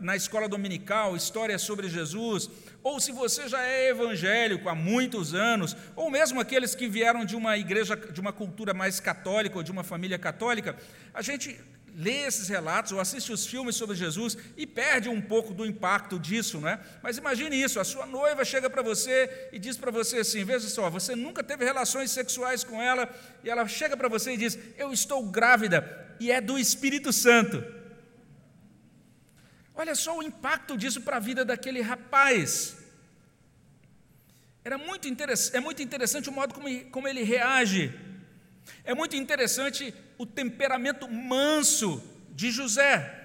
na 0.00 0.16
escola 0.16 0.48
dominical 0.48 1.16
histórias 1.16 1.60
sobre 1.60 1.88
Jesus, 1.88 2.48
ou 2.82 2.98
se 2.98 3.12
você 3.12 3.48
já 3.48 3.62
é 3.64 3.90
evangélico 3.90 4.68
há 4.68 4.74
muitos 4.74 5.34
anos, 5.34 5.76
ou 5.94 6.10
mesmo 6.10 6.40
aqueles 6.40 6.74
que 6.74 6.88
vieram 6.88 7.24
de 7.24 7.36
uma 7.36 7.58
igreja, 7.58 7.96
de 7.96 8.20
uma 8.20 8.32
cultura 8.32 8.72
mais 8.72 9.00
católica 9.00 9.56
ou 9.56 9.62
de 9.62 9.72
uma 9.72 9.82
família 9.82 10.18
católica, 10.18 10.76
a 11.12 11.20
gente 11.20 11.58
lê 11.98 12.26
esses 12.26 12.46
relatos 12.46 12.92
ou 12.92 13.00
assiste 13.00 13.32
os 13.32 13.46
filmes 13.46 13.74
sobre 13.74 13.96
Jesus 13.96 14.36
e 14.54 14.66
perde 14.66 15.08
um 15.08 15.20
pouco 15.20 15.54
do 15.54 15.64
impacto 15.64 16.18
disso, 16.18 16.60
não 16.60 16.68
é? 16.68 16.78
Mas 17.02 17.16
imagine 17.16 17.56
isso: 17.60 17.80
a 17.80 17.84
sua 17.84 18.04
noiva 18.04 18.44
chega 18.44 18.68
para 18.68 18.82
você 18.82 19.48
e 19.50 19.58
diz 19.58 19.78
para 19.78 19.90
você 19.90 20.18
assim: 20.18 20.44
veja 20.44 20.68
só, 20.68 20.90
você 20.90 21.16
nunca 21.16 21.42
teve 21.42 21.64
relações 21.64 22.10
sexuais 22.10 22.62
com 22.62 22.82
ela, 22.82 23.08
e 23.42 23.48
ela 23.48 23.66
chega 23.66 23.96
para 23.96 24.08
você 24.08 24.32
e 24.34 24.36
diz: 24.36 24.58
Eu 24.76 24.92
estou 24.92 25.24
grávida, 25.24 26.14
e 26.20 26.30
é 26.30 26.38
do 26.38 26.58
Espírito 26.58 27.14
Santo. 27.14 27.64
Olha 29.74 29.94
só 29.94 30.18
o 30.18 30.22
impacto 30.22 30.76
disso 30.76 31.00
para 31.00 31.16
a 31.16 31.20
vida 31.20 31.46
daquele 31.46 31.80
rapaz. 31.80 32.76
Era 34.62 34.76
muito 34.76 35.08
é 35.52 35.60
muito 35.60 35.82
interessante 35.82 36.28
o 36.28 36.32
modo 36.32 36.52
como 36.52 36.68
como 36.90 37.08
ele 37.08 37.22
reage. 37.22 38.05
É 38.84 38.94
muito 38.94 39.16
interessante 39.16 39.94
o 40.18 40.26
temperamento 40.26 41.08
manso 41.08 42.02
de 42.30 42.50
José. 42.50 43.24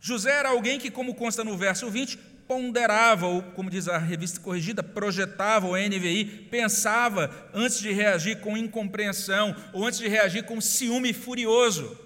José 0.00 0.30
era 0.30 0.50
alguém 0.50 0.78
que, 0.78 0.90
como 0.90 1.14
consta 1.14 1.42
no 1.42 1.56
verso 1.56 1.90
20, 1.90 2.16
ponderava, 2.46 3.26
ou 3.26 3.42
como 3.42 3.70
diz 3.70 3.88
a 3.88 3.98
revista 3.98 4.40
corrigida, 4.40 4.82
projetava 4.82 5.66
o 5.66 5.76
NVI, 5.76 6.48
pensava 6.50 7.50
antes 7.52 7.80
de 7.80 7.92
reagir 7.92 8.40
com 8.40 8.56
incompreensão 8.56 9.54
ou 9.72 9.84
antes 9.84 9.98
de 9.98 10.08
reagir 10.08 10.44
com 10.44 10.60
ciúme 10.60 11.12
furioso. 11.12 11.98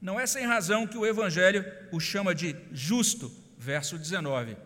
Não 0.00 0.18
é 0.18 0.26
sem 0.26 0.46
razão 0.46 0.86
que 0.86 0.96
o 0.96 1.06
Evangelho 1.06 1.64
o 1.92 2.00
chama 2.00 2.34
de 2.34 2.56
justo, 2.72 3.30
verso 3.58 3.98
19. 3.98 4.56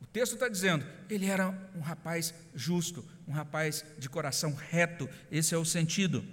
O 0.00 0.06
texto 0.06 0.34
está 0.34 0.48
dizendo, 0.48 0.84
ele 1.08 1.26
era 1.26 1.48
um 1.74 1.80
rapaz 1.80 2.34
justo, 2.54 3.04
um 3.30 3.32
rapaz 3.32 3.84
de 3.96 4.08
coração 4.08 4.52
reto, 4.52 5.08
esse 5.30 5.54
é 5.54 5.56
o 5.56 5.64
sentido. 5.64 6.24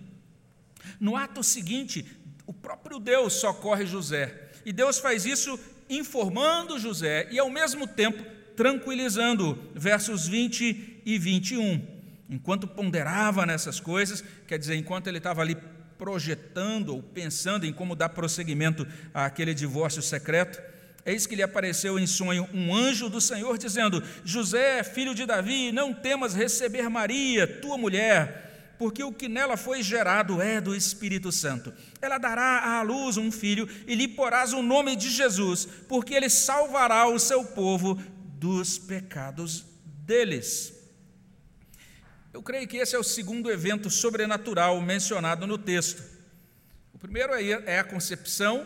No 0.99 1.15
ato 1.15 1.43
seguinte, 1.43 2.03
o 2.47 2.51
próprio 2.51 2.99
Deus 2.99 3.33
socorre 3.33 3.85
José, 3.85 4.49
e 4.65 4.73
Deus 4.73 4.97
faz 4.97 5.23
isso 5.23 5.59
informando 5.87 6.79
José 6.79 7.27
e, 7.29 7.37
ao 7.37 7.51
mesmo 7.51 7.87
tempo, 7.87 8.25
tranquilizando, 8.55 9.71
versos 9.75 10.27
20 10.27 11.03
e 11.05 11.19
21. 11.19 11.85
Enquanto 12.31 12.67
ponderava 12.67 13.45
nessas 13.45 13.79
coisas, 13.79 14.23
quer 14.47 14.57
dizer, 14.57 14.75
enquanto 14.75 15.05
ele 15.05 15.19
estava 15.19 15.41
ali 15.41 15.55
projetando 15.99 16.95
ou 16.95 17.03
pensando 17.03 17.63
em 17.63 17.71
como 17.71 17.95
dar 17.95 18.09
prosseguimento 18.09 18.87
àquele 19.13 19.53
divórcio 19.53 20.01
secreto, 20.01 20.59
eis 21.07 21.25
que 21.25 21.35
lhe 21.35 21.41
apareceu 21.41 21.97
em 21.97 22.05
sonho 22.05 22.47
um 22.53 22.75
anjo 22.75 23.09
do 23.09 23.19
Senhor 23.19 23.57
dizendo: 23.57 24.03
José, 24.23 24.83
filho 24.83 25.15
de 25.15 25.25
Davi, 25.25 25.71
não 25.71 25.93
temas 25.93 26.35
receber 26.35 26.89
Maria, 26.89 27.47
tua 27.47 27.77
mulher 27.77 28.45
porque 28.77 29.03
o 29.03 29.11
que 29.11 29.27
nela 29.27 29.57
foi 29.57 29.81
gerado 29.81 30.41
é 30.41 30.61
do 30.61 30.75
Espírito 30.75 31.31
Santo. 31.31 31.73
Ela 32.01 32.17
dará 32.17 32.77
à 32.77 32.81
luz 32.81 33.17
um 33.17 33.31
filho 33.31 33.67
e 33.87 33.95
lhe 33.95 34.07
porás 34.07 34.53
o 34.53 34.61
nome 34.61 34.95
de 34.95 35.09
Jesus, 35.09 35.67
porque 35.87 36.13
ele 36.13 36.29
salvará 36.29 37.07
o 37.07 37.19
seu 37.19 37.43
povo 37.43 37.95
dos 38.39 38.77
pecados 38.77 39.65
deles. 40.05 40.73
Eu 42.31 42.43
creio 42.43 42.67
que 42.67 42.77
esse 42.77 42.95
é 42.95 42.99
o 42.99 43.03
segundo 43.03 43.49
evento 43.49 43.89
sobrenatural 43.89 44.79
mencionado 44.79 45.47
no 45.47 45.57
texto. 45.57 46.03
O 46.93 46.99
primeiro 46.99 47.33
é 47.33 47.79
a 47.79 47.83
concepção 47.83 48.65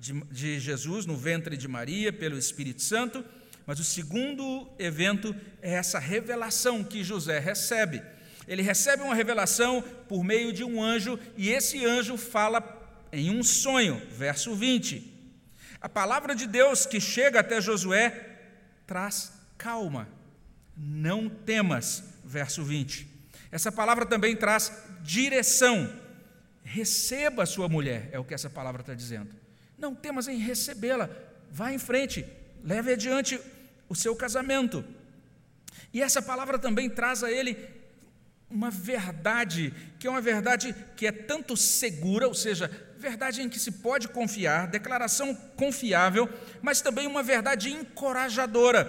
de, 0.00 0.58
Jesus 0.58 1.06
no 1.06 1.16
ventre 1.16 1.56
de 1.56 1.68
Maria 1.68 2.12
pelo 2.12 2.38
Espírito 2.38 2.82
Santo, 2.82 3.24
mas 3.66 3.78
o 3.78 3.84
segundo 3.84 4.68
evento 4.78 5.36
é 5.62 5.74
essa 5.74 5.98
revelação 6.00 6.82
que 6.82 7.04
José 7.04 7.38
recebe 7.38 8.02
ele 8.50 8.62
recebe 8.62 9.04
uma 9.04 9.14
revelação 9.14 9.80
por 10.08 10.24
meio 10.24 10.52
de 10.52 10.64
um 10.64 10.82
anjo, 10.82 11.16
e 11.36 11.50
esse 11.50 11.86
anjo 11.86 12.16
fala 12.16 12.60
em 13.12 13.30
um 13.30 13.44
sonho, 13.44 14.02
verso 14.10 14.56
20. 14.56 15.08
A 15.80 15.88
palavra 15.88 16.34
de 16.34 16.48
Deus 16.48 16.84
que 16.84 17.00
chega 17.00 17.38
até 17.38 17.60
Josué 17.60 18.10
traz 18.88 19.32
calma, 19.56 20.08
não 20.76 21.28
temas, 21.28 22.02
verso 22.24 22.64
20. 22.64 23.06
Essa 23.52 23.70
palavra 23.70 24.04
também 24.04 24.34
traz 24.34 24.72
direção, 25.00 25.88
receba 26.64 27.46
sua 27.46 27.68
mulher, 27.68 28.08
é 28.10 28.18
o 28.18 28.24
que 28.24 28.34
essa 28.34 28.50
palavra 28.50 28.80
está 28.80 28.94
dizendo. 28.94 29.30
Não 29.80 29.94
temas 29.94 30.28
em 30.28 30.36
recebê-la, 30.36 31.08
vá 31.50 31.72
em 31.72 31.78
frente, 31.78 32.24
leve 32.62 32.92
adiante 32.92 33.40
o 33.88 33.96
seu 33.96 34.14
casamento. 34.14 34.84
E 35.92 36.02
essa 36.02 36.20
palavra 36.20 36.58
também 36.58 36.88
traz 36.88 37.24
a 37.24 37.32
ele 37.32 37.56
uma 38.50 38.70
verdade, 38.70 39.72
que 39.98 40.06
é 40.06 40.10
uma 40.10 40.20
verdade 40.20 40.74
que 40.96 41.06
é 41.06 41.12
tanto 41.12 41.56
segura, 41.56 42.28
ou 42.28 42.34
seja, 42.34 42.70
verdade 42.98 43.40
em 43.40 43.48
que 43.48 43.58
se 43.58 43.72
pode 43.72 44.08
confiar, 44.08 44.68
declaração 44.68 45.34
confiável, 45.56 46.28
mas 46.60 46.82
também 46.82 47.06
uma 47.06 47.22
verdade 47.22 47.70
encorajadora, 47.70 48.84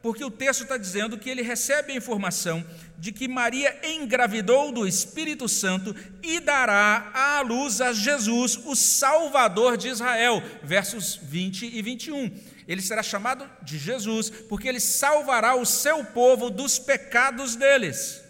porque 0.00 0.24
o 0.24 0.30
texto 0.30 0.62
está 0.62 0.78
dizendo 0.78 1.18
que 1.18 1.28
ele 1.28 1.42
recebe 1.42 1.92
a 1.92 1.96
informação 1.96 2.64
de 3.00 3.12
que 3.12 3.26
Maria 3.26 3.74
engravidou 3.82 4.70
do 4.70 4.86
Espírito 4.86 5.48
Santo 5.48 5.96
e 6.22 6.38
dará 6.38 7.10
à 7.14 7.40
luz 7.40 7.80
a 7.80 7.94
Jesus, 7.94 8.60
o 8.66 8.76
Salvador 8.76 9.78
de 9.78 9.88
Israel, 9.88 10.42
versos 10.62 11.16
20 11.16 11.64
e 11.64 11.80
21. 11.80 12.30
Ele 12.68 12.82
será 12.82 13.02
chamado 13.02 13.48
de 13.62 13.78
Jesus, 13.78 14.28
porque 14.28 14.68
ele 14.68 14.78
salvará 14.78 15.54
o 15.54 15.64
seu 15.64 16.04
povo 16.04 16.50
dos 16.50 16.78
pecados 16.78 17.56
deles. 17.56 18.22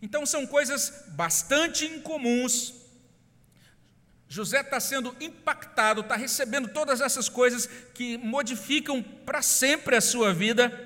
Então 0.00 0.24
são 0.24 0.46
coisas 0.46 1.04
bastante 1.08 1.84
incomuns. 1.84 2.72
José 4.28 4.60
está 4.60 4.78
sendo 4.78 5.14
impactado, 5.20 6.02
está 6.02 6.14
recebendo 6.14 6.68
todas 6.68 7.00
essas 7.00 7.28
coisas 7.28 7.68
que 7.94 8.16
modificam 8.16 9.02
para 9.02 9.42
sempre 9.42 9.96
a 9.96 10.00
sua 10.00 10.32
vida, 10.32 10.85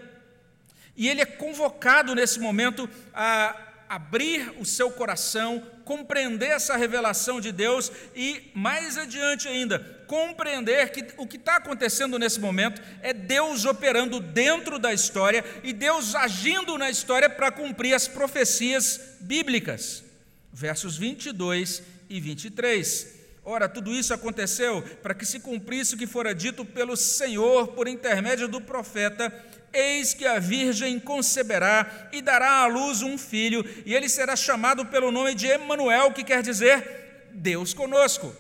e 1.01 1.09
ele 1.09 1.23
é 1.23 1.25
convocado 1.25 2.15
nesse 2.15 2.39
momento 2.39 2.87
a 3.15 3.57
abrir 3.89 4.53
o 4.59 4.67
seu 4.67 4.91
coração, 4.91 5.67
compreender 5.83 6.51
essa 6.51 6.77
revelação 6.77 7.41
de 7.41 7.51
Deus 7.51 7.91
e, 8.15 8.51
mais 8.55 8.99
adiante 8.99 9.49
ainda, 9.49 9.79
compreender 10.07 10.93
que 10.93 11.07
o 11.17 11.27
que 11.27 11.39
está 11.39 11.57
acontecendo 11.57 12.19
nesse 12.19 12.39
momento 12.39 12.83
é 13.01 13.15
Deus 13.15 13.65
operando 13.65 14.21
dentro 14.21 14.79
da 14.79 14.93
história 14.93 15.43
e 15.65 15.73
Deus 15.73 16.15
agindo 16.15 16.77
na 16.77 16.91
história 16.91 17.31
para 17.31 17.51
cumprir 17.51 17.95
as 17.95 18.07
profecias 18.07 19.17
bíblicas. 19.21 20.05
Versos 20.53 20.99
22 20.99 21.83
e 22.11 22.21
23. 22.21 23.21
Ora, 23.43 23.71
tudo 23.71 23.91
isso 23.91 24.13
aconteceu 24.13 24.83
para 25.03 25.15
que 25.15 25.25
se 25.25 25.41
cumprisse 25.41 25.95
o 25.95 25.99
que 25.99 26.07
fora 26.07 26.35
dito 26.35 26.63
pelo 26.63 26.95
Senhor 26.95 27.69
por 27.69 27.89
intermédio 27.89 28.47
do 28.47 28.61
profeta 28.61 29.33
Eis 29.73 30.15
que 30.15 30.27
a 30.27 30.39
virgem 30.39 30.99
conceberá 30.99 32.09
e 32.13 32.21
dará 32.21 32.63
à 32.63 32.67
luz 32.67 33.03
um 33.03 33.17
filho, 33.17 33.65
e 33.87 33.95
ele 33.95 34.09
será 34.09 34.35
chamado 34.35 34.87
pelo 34.87 35.13
nome 35.13 35.35
de 35.35 35.47
Emanuel, 35.47 36.13
que 36.13 36.25
quer 36.25 36.43
dizer 36.43 37.29
Deus 37.33 37.73
conosco. 37.73 38.35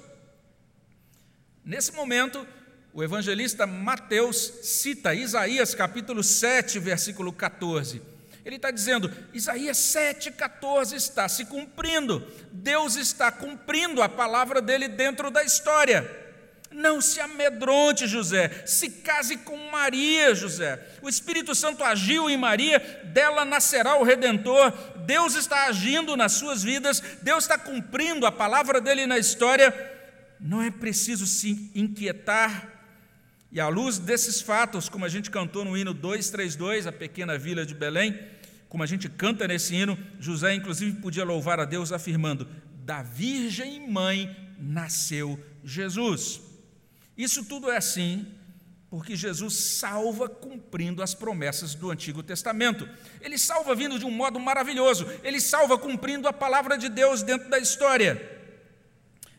Nesse 1.64 1.92
momento, 1.92 2.46
o 2.92 3.02
evangelista 3.02 3.66
Mateus 3.66 4.36
cita 4.62 5.14
Isaías 5.14 5.74
capítulo 5.74 6.24
7, 6.24 6.78
versículo 6.78 7.32
14. 7.32 8.02
Ele 8.44 8.56
está 8.56 8.70
dizendo: 8.70 9.12
Isaías 9.32 9.76
7,14 9.78 10.94
está 10.94 11.28
se 11.28 11.44
cumprindo, 11.44 12.26
Deus 12.50 12.96
está 12.96 13.30
cumprindo 13.30 14.02
a 14.02 14.08
palavra 14.08 14.60
dele 14.60 14.88
dentro 14.88 15.30
da 15.30 15.44
história. 15.44 16.29
Não 16.70 17.00
se 17.00 17.20
amedronte, 17.20 18.06
José. 18.06 18.62
Se 18.64 18.88
case 18.88 19.37
com 19.38 19.56
Maria, 19.70 20.35
José. 20.35 20.80
O 21.02 21.09
Espírito 21.09 21.54
Santo 21.54 21.83
agiu 21.83 22.30
em 22.30 22.37
Maria, 22.37 22.78
dela 23.12 23.44
nascerá 23.44 23.96
o 23.96 24.04
redentor. 24.04 24.72
Deus 25.04 25.35
está 25.35 25.66
agindo 25.66 26.16
nas 26.16 26.33
suas 26.33 26.62
vidas, 26.62 27.00
Deus 27.22 27.44
está 27.44 27.59
cumprindo 27.59 28.24
a 28.24 28.30
palavra 28.33 28.80
dele 28.80 29.04
na 29.04 29.18
história. 29.18 29.74
Não 30.38 30.62
é 30.62 30.70
preciso 30.70 31.26
se 31.26 31.70
inquietar. 31.74 32.68
E 33.50 33.59
à 33.59 33.66
luz 33.66 33.98
desses 33.98 34.40
fatos, 34.40 34.88
como 34.88 35.04
a 35.04 35.09
gente 35.09 35.28
cantou 35.28 35.64
no 35.64 35.76
hino 35.76 35.92
232, 35.92 36.87
a 36.87 36.92
pequena 36.92 37.37
vila 37.37 37.66
de 37.66 37.74
Belém, 37.74 38.16
como 38.68 38.85
a 38.85 38.87
gente 38.87 39.09
canta 39.09 39.48
nesse 39.48 39.74
hino, 39.74 39.98
José 40.20 40.54
inclusive 40.54 41.00
podia 41.00 41.24
louvar 41.24 41.59
a 41.59 41.64
Deus 41.64 41.90
afirmando: 41.90 42.46
da 42.85 43.02
Virgem 43.02 43.90
Mãe 43.90 44.35
nasceu 44.56 45.37
Jesus. 45.64 46.49
Isso 47.20 47.44
tudo 47.44 47.70
é 47.70 47.76
assim 47.76 48.26
porque 48.88 49.14
Jesus 49.14 49.54
salva 49.54 50.26
cumprindo 50.26 51.02
as 51.02 51.14
promessas 51.14 51.74
do 51.74 51.90
Antigo 51.90 52.22
Testamento. 52.22 52.88
Ele 53.20 53.38
salva 53.38 53.74
vindo 53.74 53.98
de 53.98 54.06
um 54.06 54.11
modo 54.11 54.40
maravilhoso, 54.40 55.06
ele 55.22 55.38
salva 55.38 55.78
cumprindo 55.78 56.26
a 56.26 56.33
palavra 56.33 56.78
de 56.78 56.88
Deus 56.88 57.22
dentro 57.22 57.50
da 57.50 57.59
história. 57.59 58.20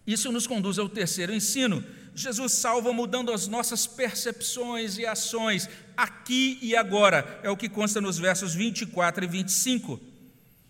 Isso 0.06 0.32
nos 0.32 0.46
conduz 0.46 0.78
ao 0.78 0.88
terceiro 0.88 1.34
ensino. 1.34 1.84
Jesus 2.14 2.54
salva 2.54 2.94
mudando 2.94 3.34
as 3.34 3.48
nossas 3.48 3.88
percepções 3.88 5.00
e 5.00 5.06
ações, 5.06 5.68
aqui 5.98 6.60
e 6.62 6.76
agora, 6.76 7.40
é 7.42 7.50
o 7.50 7.58
que 7.58 7.68
consta 7.68 8.00
nos 8.00 8.20
versos 8.20 8.54
24 8.54 9.26
e 9.26 9.28
25. 9.28 10.00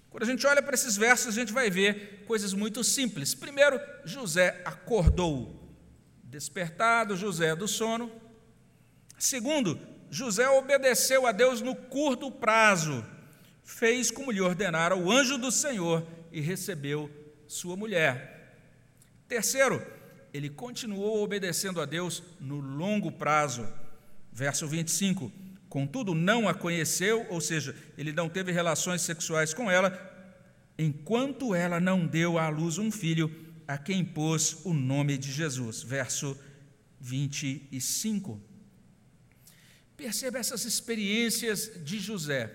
Quando 0.09 0.23
a 0.23 0.27
gente 0.27 0.47
olha 0.47 0.61
para 0.61 0.75
esses 0.75 0.95
versos, 0.95 1.27
a 1.27 1.31
gente 1.31 1.51
vai 1.51 1.69
ver 1.69 2.23
coisas 2.25 2.53
muito 2.53 2.83
simples. 2.83 3.35
Primeiro, 3.35 3.79
José 4.05 4.61
acordou 4.65 5.60
despertado 6.31 7.17
José 7.17 7.53
do 7.53 7.67
sono. 7.67 8.09
Segundo, 9.19 9.77
José 10.09 10.47
obedeceu 10.49 11.27
a 11.27 11.33
Deus 11.33 11.59
no 11.59 11.75
curto 11.75 12.31
prazo, 12.31 13.05
fez 13.65 14.09
como 14.09 14.31
lhe 14.31 14.39
ordenara 14.39 14.95
o 14.95 15.11
anjo 15.11 15.37
do 15.37 15.51
Senhor 15.51 16.07
e 16.31 16.39
recebeu 16.39 17.11
sua 17.47 17.75
mulher. 17.75 18.55
Terceiro, 19.27 19.85
ele 20.33 20.49
continuou 20.49 21.21
obedecendo 21.21 21.81
a 21.81 21.85
Deus 21.85 22.23
no 22.39 22.61
longo 22.61 23.11
prazo. 23.11 23.67
Verso 24.31 24.65
25: 24.65 25.29
Contudo, 25.67 26.15
não 26.15 26.47
a 26.47 26.53
conheceu, 26.53 27.27
ou 27.29 27.41
seja, 27.41 27.75
ele 27.97 28.13
não 28.13 28.29
teve 28.29 28.53
relações 28.53 29.01
sexuais 29.01 29.53
com 29.53 29.69
ela, 29.69 29.91
enquanto 30.77 31.53
ela 31.53 31.81
não 31.81 32.07
deu 32.07 32.37
à 32.37 32.47
luz 32.47 32.77
um 32.77 32.89
filho 32.89 33.50
a 33.67 33.77
quem 33.77 34.03
pôs 34.03 34.57
o 34.65 34.73
nome 34.73 35.17
de 35.17 35.31
Jesus. 35.31 35.81
Verso 35.81 36.37
25. 36.99 38.39
perceba 39.97 40.39
essas 40.39 40.65
experiências 40.65 41.71
de 41.83 41.99
José. 41.99 42.51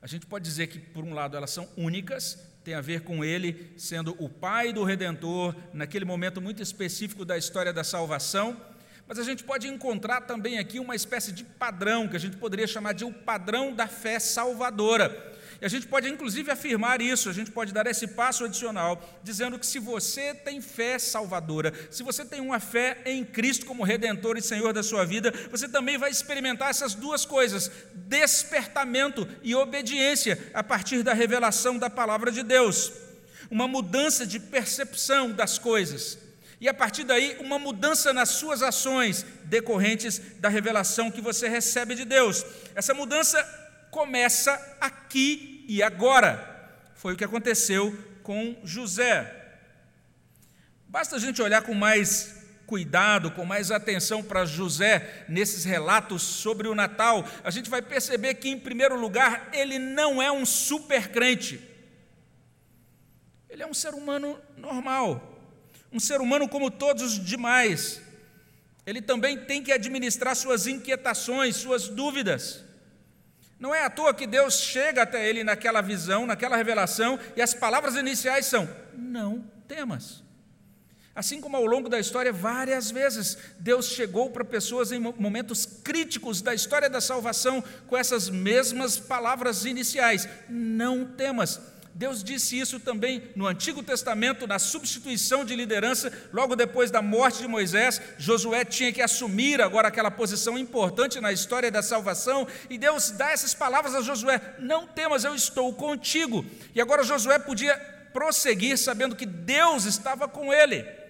A 0.00 0.06
gente 0.06 0.26
pode 0.26 0.44
dizer 0.44 0.66
que, 0.68 0.78
por 0.78 1.04
um 1.04 1.14
lado, 1.14 1.36
elas 1.36 1.50
são 1.50 1.68
únicas, 1.76 2.38
tem 2.64 2.74
a 2.74 2.80
ver 2.80 3.02
com 3.02 3.24
ele 3.24 3.72
sendo 3.76 4.16
o 4.18 4.28
pai 4.28 4.72
do 4.72 4.82
redentor, 4.82 5.54
naquele 5.72 6.04
momento 6.04 6.40
muito 6.40 6.62
específico 6.62 7.24
da 7.24 7.36
história 7.36 7.72
da 7.72 7.84
salvação, 7.84 8.60
mas 9.06 9.18
a 9.18 9.22
gente 9.22 9.44
pode 9.44 9.68
encontrar 9.68 10.22
também 10.22 10.58
aqui 10.58 10.78
uma 10.78 10.94
espécie 10.94 11.32
de 11.32 11.44
padrão, 11.44 12.08
que 12.08 12.16
a 12.16 12.20
gente 12.20 12.36
poderia 12.36 12.66
chamar 12.66 12.94
de 12.94 13.04
o 13.04 13.12
padrão 13.12 13.74
da 13.74 13.86
fé 13.86 14.18
salvadora. 14.18 15.31
E 15.62 15.64
a 15.64 15.68
gente 15.68 15.86
pode, 15.86 16.08
inclusive, 16.08 16.50
afirmar 16.50 17.00
isso, 17.00 17.30
a 17.30 17.32
gente 17.32 17.52
pode 17.52 17.72
dar 17.72 17.86
esse 17.86 18.08
passo 18.08 18.44
adicional, 18.44 19.00
dizendo 19.22 19.56
que 19.60 19.64
se 19.64 19.78
você 19.78 20.34
tem 20.34 20.60
fé 20.60 20.98
salvadora, 20.98 21.72
se 21.88 22.02
você 22.02 22.24
tem 22.24 22.40
uma 22.40 22.58
fé 22.58 22.98
em 23.06 23.24
Cristo 23.24 23.64
como 23.64 23.84
Redentor 23.84 24.36
e 24.36 24.42
Senhor 24.42 24.72
da 24.72 24.82
sua 24.82 25.06
vida, 25.06 25.32
você 25.52 25.68
também 25.68 25.96
vai 25.96 26.10
experimentar 26.10 26.68
essas 26.68 26.96
duas 26.96 27.24
coisas: 27.24 27.70
despertamento 27.94 29.24
e 29.40 29.54
obediência 29.54 30.50
a 30.52 30.64
partir 30.64 31.04
da 31.04 31.14
revelação 31.14 31.78
da 31.78 31.88
palavra 31.88 32.32
de 32.32 32.42
Deus. 32.42 32.90
Uma 33.48 33.68
mudança 33.68 34.26
de 34.26 34.40
percepção 34.40 35.30
das 35.30 35.60
coisas. 35.60 36.18
E 36.60 36.68
a 36.68 36.74
partir 36.74 37.04
daí, 37.04 37.36
uma 37.38 37.60
mudança 37.60 38.12
nas 38.12 38.30
suas 38.30 38.62
ações 38.62 39.24
decorrentes 39.44 40.20
da 40.40 40.48
revelação 40.48 41.08
que 41.08 41.20
você 41.20 41.46
recebe 41.46 41.94
de 41.94 42.04
Deus. 42.04 42.44
Essa 42.74 42.92
mudança 42.92 43.40
começa 43.92 44.58
aqui 44.80 45.51
e 45.68 45.82
agora. 45.82 46.50
Foi 46.94 47.14
o 47.14 47.16
que 47.16 47.24
aconteceu 47.24 47.96
com 48.22 48.56
José. 48.62 49.40
Basta 50.86 51.16
a 51.16 51.18
gente 51.18 51.42
olhar 51.42 51.62
com 51.62 51.74
mais 51.74 52.42
cuidado, 52.72 53.30
com 53.30 53.44
mais 53.44 53.70
atenção 53.70 54.22
para 54.22 54.46
José 54.46 55.26
nesses 55.28 55.62
relatos 55.62 56.22
sobre 56.22 56.68
o 56.68 56.74
Natal, 56.74 57.22
a 57.44 57.50
gente 57.50 57.68
vai 57.68 57.82
perceber 57.82 58.36
que, 58.36 58.48
em 58.48 58.58
primeiro 58.58 58.98
lugar, 58.98 59.50
ele 59.52 59.78
não 59.78 60.22
é 60.22 60.32
um 60.32 60.46
super 60.46 61.10
crente. 61.10 61.60
Ele 63.50 63.62
é 63.62 63.66
um 63.66 63.74
ser 63.74 63.92
humano 63.92 64.40
normal, 64.56 65.38
um 65.92 66.00
ser 66.00 66.22
humano 66.22 66.48
como 66.48 66.70
todos 66.70 67.02
os 67.02 67.22
demais. 67.22 68.00
Ele 68.86 69.02
também 69.02 69.44
tem 69.44 69.62
que 69.62 69.70
administrar 69.70 70.34
suas 70.34 70.66
inquietações, 70.66 71.56
suas 71.56 71.88
dúvidas. 71.88 72.64
Não 73.62 73.72
é 73.72 73.84
à 73.84 73.88
toa 73.88 74.12
que 74.12 74.26
Deus 74.26 74.54
chega 74.54 75.02
até 75.02 75.28
ele 75.28 75.44
naquela 75.44 75.80
visão, 75.80 76.26
naquela 76.26 76.56
revelação, 76.56 77.16
e 77.36 77.40
as 77.40 77.54
palavras 77.54 77.94
iniciais 77.94 78.46
são: 78.46 78.68
Não 78.92 79.44
temas. 79.68 80.20
Assim 81.14 81.40
como 81.40 81.56
ao 81.56 81.64
longo 81.64 81.88
da 81.88 82.00
história, 82.00 82.32
várias 82.32 82.90
vezes, 82.90 83.38
Deus 83.60 83.86
chegou 83.86 84.30
para 84.30 84.44
pessoas 84.44 84.90
em 84.90 84.98
momentos 84.98 85.64
críticos 85.64 86.42
da 86.42 86.52
história 86.52 86.90
da 86.90 87.00
salvação 87.00 87.62
com 87.86 87.96
essas 87.96 88.28
mesmas 88.28 88.98
palavras 88.98 89.64
iniciais: 89.64 90.28
Não 90.48 91.04
temas. 91.04 91.60
Deus 91.94 92.24
disse 92.24 92.58
isso 92.58 92.80
também 92.80 93.22
no 93.36 93.46
Antigo 93.46 93.82
Testamento, 93.82 94.46
na 94.46 94.58
substituição 94.58 95.44
de 95.44 95.54
liderança, 95.54 96.10
logo 96.32 96.56
depois 96.56 96.90
da 96.90 97.02
morte 97.02 97.38
de 97.38 97.48
Moisés. 97.48 98.00
Josué 98.16 98.64
tinha 98.64 98.92
que 98.92 99.02
assumir 99.02 99.60
agora 99.60 99.88
aquela 99.88 100.10
posição 100.10 100.56
importante 100.56 101.20
na 101.20 101.32
história 101.32 101.70
da 101.70 101.82
salvação, 101.82 102.46
e 102.70 102.78
Deus 102.78 103.10
dá 103.10 103.30
essas 103.30 103.52
palavras 103.52 103.94
a 103.94 104.00
Josué: 104.00 104.40
Não 104.58 104.86
temas, 104.86 105.24
eu 105.24 105.34
estou 105.34 105.72
contigo. 105.74 106.44
E 106.74 106.80
agora 106.80 107.02
Josué 107.02 107.38
podia 107.38 107.76
prosseguir 108.12 108.78
sabendo 108.78 109.16
que 109.16 109.26
Deus 109.26 109.84
estava 109.84 110.26
com 110.26 110.52
ele. 110.52 111.01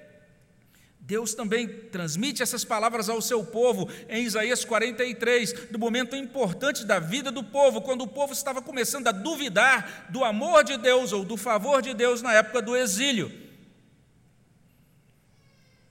Deus 1.05 1.35
também 1.35 1.67
transmite 1.67 2.45
essas 2.45 2.65
palavras 2.65 3.09
ao 3.09 3.21
seu 3.21 3.45
povo 3.45 3.91
em 4.09 4.25
Isaías 4.25 4.65
43, 4.65 5.71
no 5.73 5.79
momento 5.79 6.15
importante 6.15 6.87
da 6.87 7.01
vida 7.01 7.33
do 7.33 7.43
povo, 7.43 7.83
quando 7.83 8.03
o 8.03 8.09
povo 8.09 8.33
estava 8.33 8.63
começando 8.63 9.09
a 9.09 9.13
duvidar 9.13 10.07
do 10.11 10.23
amor 10.23 10.63
de 10.63 10.77
Deus 10.77 11.13
ou 11.13 11.25
do 11.25 11.37
favor 11.37 11.83
de 11.83 11.93
Deus 11.93 12.23
na 12.23 12.33
época 12.33 12.63
do 12.63 12.77
exílio. 12.77 13.33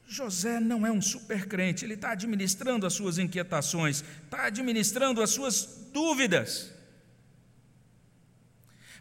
José 0.07 0.61
não 0.61 0.87
é 0.87 0.91
um 0.91 1.01
supercrente, 1.01 1.83
ele 1.83 1.95
está 1.95 2.11
administrando 2.11 2.87
as 2.87 2.93
suas 2.93 3.17
inquietações, 3.17 4.05
está 4.23 4.45
administrando 4.45 5.21
as 5.21 5.31
suas 5.31 5.89
dúvidas. 5.91 6.71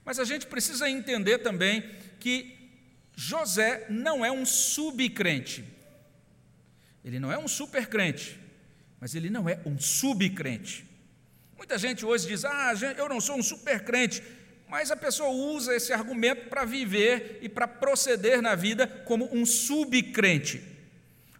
Mas 0.05 0.18
a 0.18 0.25
gente 0.25 0.46
precisa 0.46 0.90
entender 0.90 1.38
também 1.38 1.88
que 2.18 2.59
José 3.14 3.87
não 3.88 4.25
é 4.25 4.33
um 4.33 4.44
subcrente. 4.44 5.79
Ele 7.05 7.19
não 7.19 7.33
é 7.33 7.39
um 7.39 7.49
super 7.49 7.87
crente, 7.87 8.39
mas 9.01 9.15
ele 9.15 9.31
não 9.31 9.49
é 9.49 9.59
um 9.65 9.79
subcrente. 9.79 10.87
Muita 11.57 11.79
gente 11.79 12.05
hoje 12.05 12.27
diz: 12.27 12.45
Ah, 12.45 12.73
eu 12.97 13.09
não 13.09 13.21
sou 13.21 13.37
um 13.37 13.43
super 13.43 13.85
crente, 13.85 14.23
mas 14.69 14.91
a 14.91 14.97
pessoa 14.97 15.31
usa 15.31 15.75
esse 15.75 15.93
argumento 15.93 16.49
para 16.49 16.65
viver 16.65 17.39
e 17.43 17.49
para 17.49 17.67
proceder 17.67 18.41
na 18.41 18.55
vida 18.55 18.87
como 18.87 19.29
um 19.33 19.45
subcrente. 19.45 20.63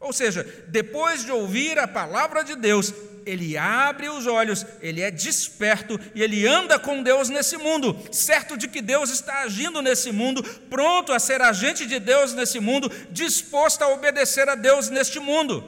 Ou 0.01 0.15
seja, 0.15 0.43
depois 0.69 1.25
de 1.25 1.31
ouvir 1.31 1.79
a 1.79 1.87
palavra 1.87 2.43
de 2.43 2.57
Deus, 2.57 2.93
ele 3.27 3.57
abre 3.57 4.09
os 4.09 4.27
olhos, 4.27 4.65
ele 4.81 5.03
é 5.03 5.11
desperto 5.11 6.01
e 6.15 6.23
ele 6.23 6.47
anda 6.47 6.79
com 6.79 7.03
Deus 7.03 7.29
nesse 7.29 7.59
mundo, 7.59 7.95
certo 8.11 8.57
de 8.57 8.67
que 8.67 8.81
Deus 8.81 9.11
está 9.11 9.43
agindo 9.43 9.83
nesse 9.83 10.11
mundo, 10.11 10.43
pronto 10.71 11.13
a 11.13 11.19
ser 11.19 11.43
agente 11.43 11.85
de 11.85 12.01
Deus 12.01 12.33
nesse 12.33 12.59
mundo, 12.59 12.91
disposto 13.11 13.83
a 13.83 13.89
obedecer 13.89 14.49
a 14.49 14.55
Deus 14.55 14.89
neste 14.89 15.21
mundo. 15.21 15.63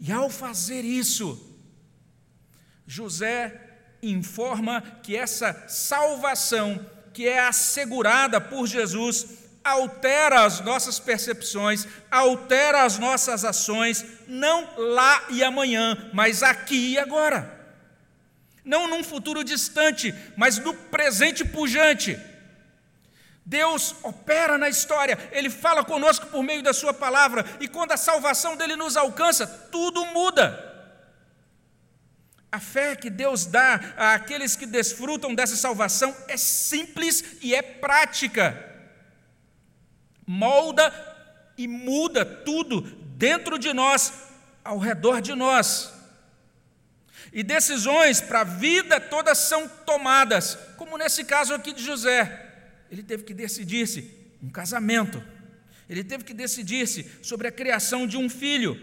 E 0.00 0.10
ao 0.10 0.30
fazer 0.30 0.84
isso, 0.84 1.56
José 2.86 3.60
informa 4.02 4.80
que 5.02 5.14
essa 5.14 5.64
salvação 5.68 6.86
que 7.12 7.26
é 7.26 7.40
assegurada 7.40 8.40
por 8.40 8.66
Jesus 8.66 9.26
altera 9.68 10.44
as 10.44 10.60
nossas 10.60 10.98
percepções, 10.98 11.86
altera 12.10 12.82
as 12.82 12.98
nossas 12.98 13.44
ações, 13.44 14.04
não 14.26 14.68
lá 14.76 15.24
e 15.30 15.42
amanhã, 15.42 16.10
mas 16.12 16.42
aqui 16.42 16.92
e 16.92 16.98
agora. 16.98 17.56
Não 18.64 18.86
num 18.86 19.02
futuro 19.02 19.42
distante, 19.42 20.14
mas 20.36 20.58
no 20.58 20.74
presente 20.74 21.44
pujante. 21.44 22.18
Deus 23.44 23.94
opera 24.02 24.58
na 24.58 24.68
história, 24.68 25.18
Ele 25.32 25.48
fala 25.48 25.82
conosco 25.82 26.26
por 26.26 26.42
meio 26.42 26.62
da 26.62 26.74
Sua 26.74 26.92
palavra, 26.92 27.44
e 27.60 27.66
quando 27.66 27.92
a 27.92 27.96
salvação 27.96 28.56
dele 28.56 28.76
nos 28.76 28.96
alcança, 28.96 29.46
tudo 29.46 30.04
muda. 30.06 30.66
A 32.52 32.60
fé 32.60 32.96
que 32.96 33.08
Deus 33.08 33.46
dá 33.46 33.80
àqueles 33.96 34.56
que 34.56 34.66
desfrutam 34.66 35.34
dessa 35.34 35.56
salvação 35.56 36.14
é 36.28 36.36
simples 36.36 37.24
e 37.42 37.54
é 37.54 37.60
prática 37.60 38.67
molda 40.28 40.92
e 41.56 41.66
muda 41.66 42.22
tudo 42.24 42.82
dentro 43.16 43.58
de 43.58 43.72
nós, 43.72 44.12
ao 44.62 44.78
redor 44.78 45.22
de 45.22 45.34
nós. 45.34 45.90
E 47.32 47.42
decisões 47.42 48.20
para 48.20 48.42
a 48.42 48.44
vida 48.44 49.00
todas 49.00 49.38
são 49.38 49.66
tomadas, 49.66 50.56
como 50.76 50.98
nesse 50.98 51.24
caso 51.24 51.54
aqui 51.54 51.72
de 51.72 51.82
José. 51.82 52.46
Ele 52.90 53.02
teve 53.02 53.24
que 53.24 53.32
decidir-se 53.32 54.14
um 54.42 54.50
casamento. 54.50 55.22
Ele 55.88 56.04
teve 56.04 56.24
que 56.24 56.34
decidir-se 56.34 57.10
sobre 57.22 57.48
a 57.48 57.52
criação 57.52 58.06
de 58.06 58.18
um 58.18 58.28
filho. 58.28 58.78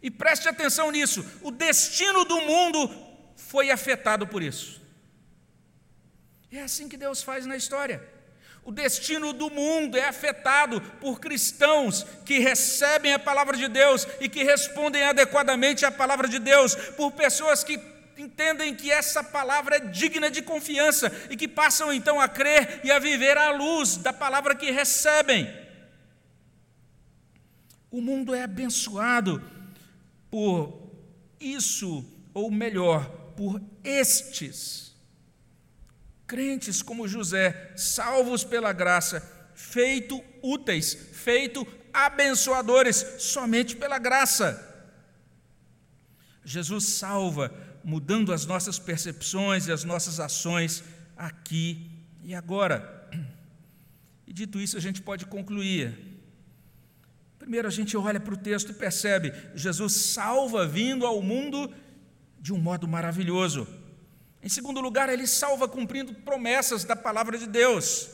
E 0.00 0.10
preste 0.10 0.48
atenção 0.48 0.92
nisso: 0.92 1.24
o 1.42 1.50
destino 1.50 2.24
do 2.24 2.40
mundo 2.42 2.88
foi 3.36 3.70
afetado 3.70 4.26
por 4.26 4.42
isso. 4.42 4.80
É 6.50 6.62
assim 6.62 6.88
que 6.88 6.96
Deus 6.96 7.22
faz 7.22 7.44
na 7.44 7.56
história. 7.56 8.15
O 8.66 8.72
destino 8.72 9.32
do 9.32 9.48
mundo 9.48 9.96
é 9.96 10.08
afetado 10.08 10.80
por 11.00 11.20
cristãos 11.20 12.04
que 12.24 12.40
recebem 12.40 13.12
a 13.12 13.18
palavra 13.18 13.56
de 13.56 13.68
Deus 13.68 14.08
e 14.18 14.28
que 14.28 14.42
respondem 14.42 15.04
adequadamente 15.04 15.86
à 15.86 15.90
palavra 15.92 16.26
de 16.26 16.40
Deus, 16.40 16.74
por 16.74 17.12
pessoas 17.12 17.62
que 17.62 17.78
entendem 18.18 18.74
que 18.74 18.90
essa 18.90 19.22
palavra 19.22 19.76
é 19.76 19.78
digna 19.78 20.28
de 20.28 20.42
confiança 20.42 21.12
e 21.30 21.36
que 21.36 21.46
passam 21.46 21.92
então 21.92 22.20
a 22.20 22.26
crer 22.26 22.80
e 22.82 22.90
a 22.90 22.98
viver 22.98 23.38
à 23.38 23.52
luz 23.52 23.98
da 23.98 24.12
palavra 24.12 24.52
que 24.52 24.72
recebem. 24.72 25.48
O 27.88 28.00
mundo 28.00 28.34
é 28.34 28.42
abençoado 28.42 29.40
por 30.28 30.90
isso, 31.38 32.04
ou 32.34 32.50
melhor, 32.50 33.08
por 33.36 33.62
estes 33.84 34.85
Crentes 36.26 36.82
como 36.82 37.06
José, 37.06 37.72
salvos 37.76 38.42
pela 38.42 38.72
graça, 38.72 39.20
feito 39.54 40.22
úteis, 40.42 40.92
feito 41.12 41.66
abençoadores, 41.92 42.96
somente 43.18 43.76
pela 43.76 43.98
graça. 43.98 44.62
Jesus 46.44 46.84
salva, 46.84 47.52
mudando 47.82 48.32
as 48.32 48.44
nossas 48.44 48.78
percepções 48.78 49.66
e 49.66 49.72
as 49.72 49.84
nossas 49.84 50.20
ações 50.20 50.82
aqui 51.16 51.90
e 52.22 52.34
agora. 52.34 53.08
E 54.26 54.32
dito 54.32 54.60
isso, 54.60 54.76
a 54.76 54.80
gente 54.80 55.00
pode 55.00 55.24
concluir. 55.26 55.96
Primeiro, 57.38 57.68
a 57.68 57.70
gente 57.70 57.96
olha 57.96 58.18
para 58.18 58.34
o 58.34 58.36
texto 58.36 58.70
e 58.70 58.74
percebe: 58.74 59.32
Jesus 59.54 59.92
salva 59.92 60.66
vindo 60.66 61.06
ao 61.06 61.22
mundo 61.22 61.72
de 62.40 62.52
um 62.52 62.58
modo 62.58 62.88
maravilhoso. 62.88 63.66
Em 64.42 64.48
segundo 64.48 64.80
lugar, 64.80 65.08
ele 65.08 65.26
salva 65.26 65.68
cumprindo 65.68 66.14
promessas 66.14 66.84
da 66.84 66.94
palavra 66.94 67.36
de 67.38 67.46
Deus. 67.46 68.08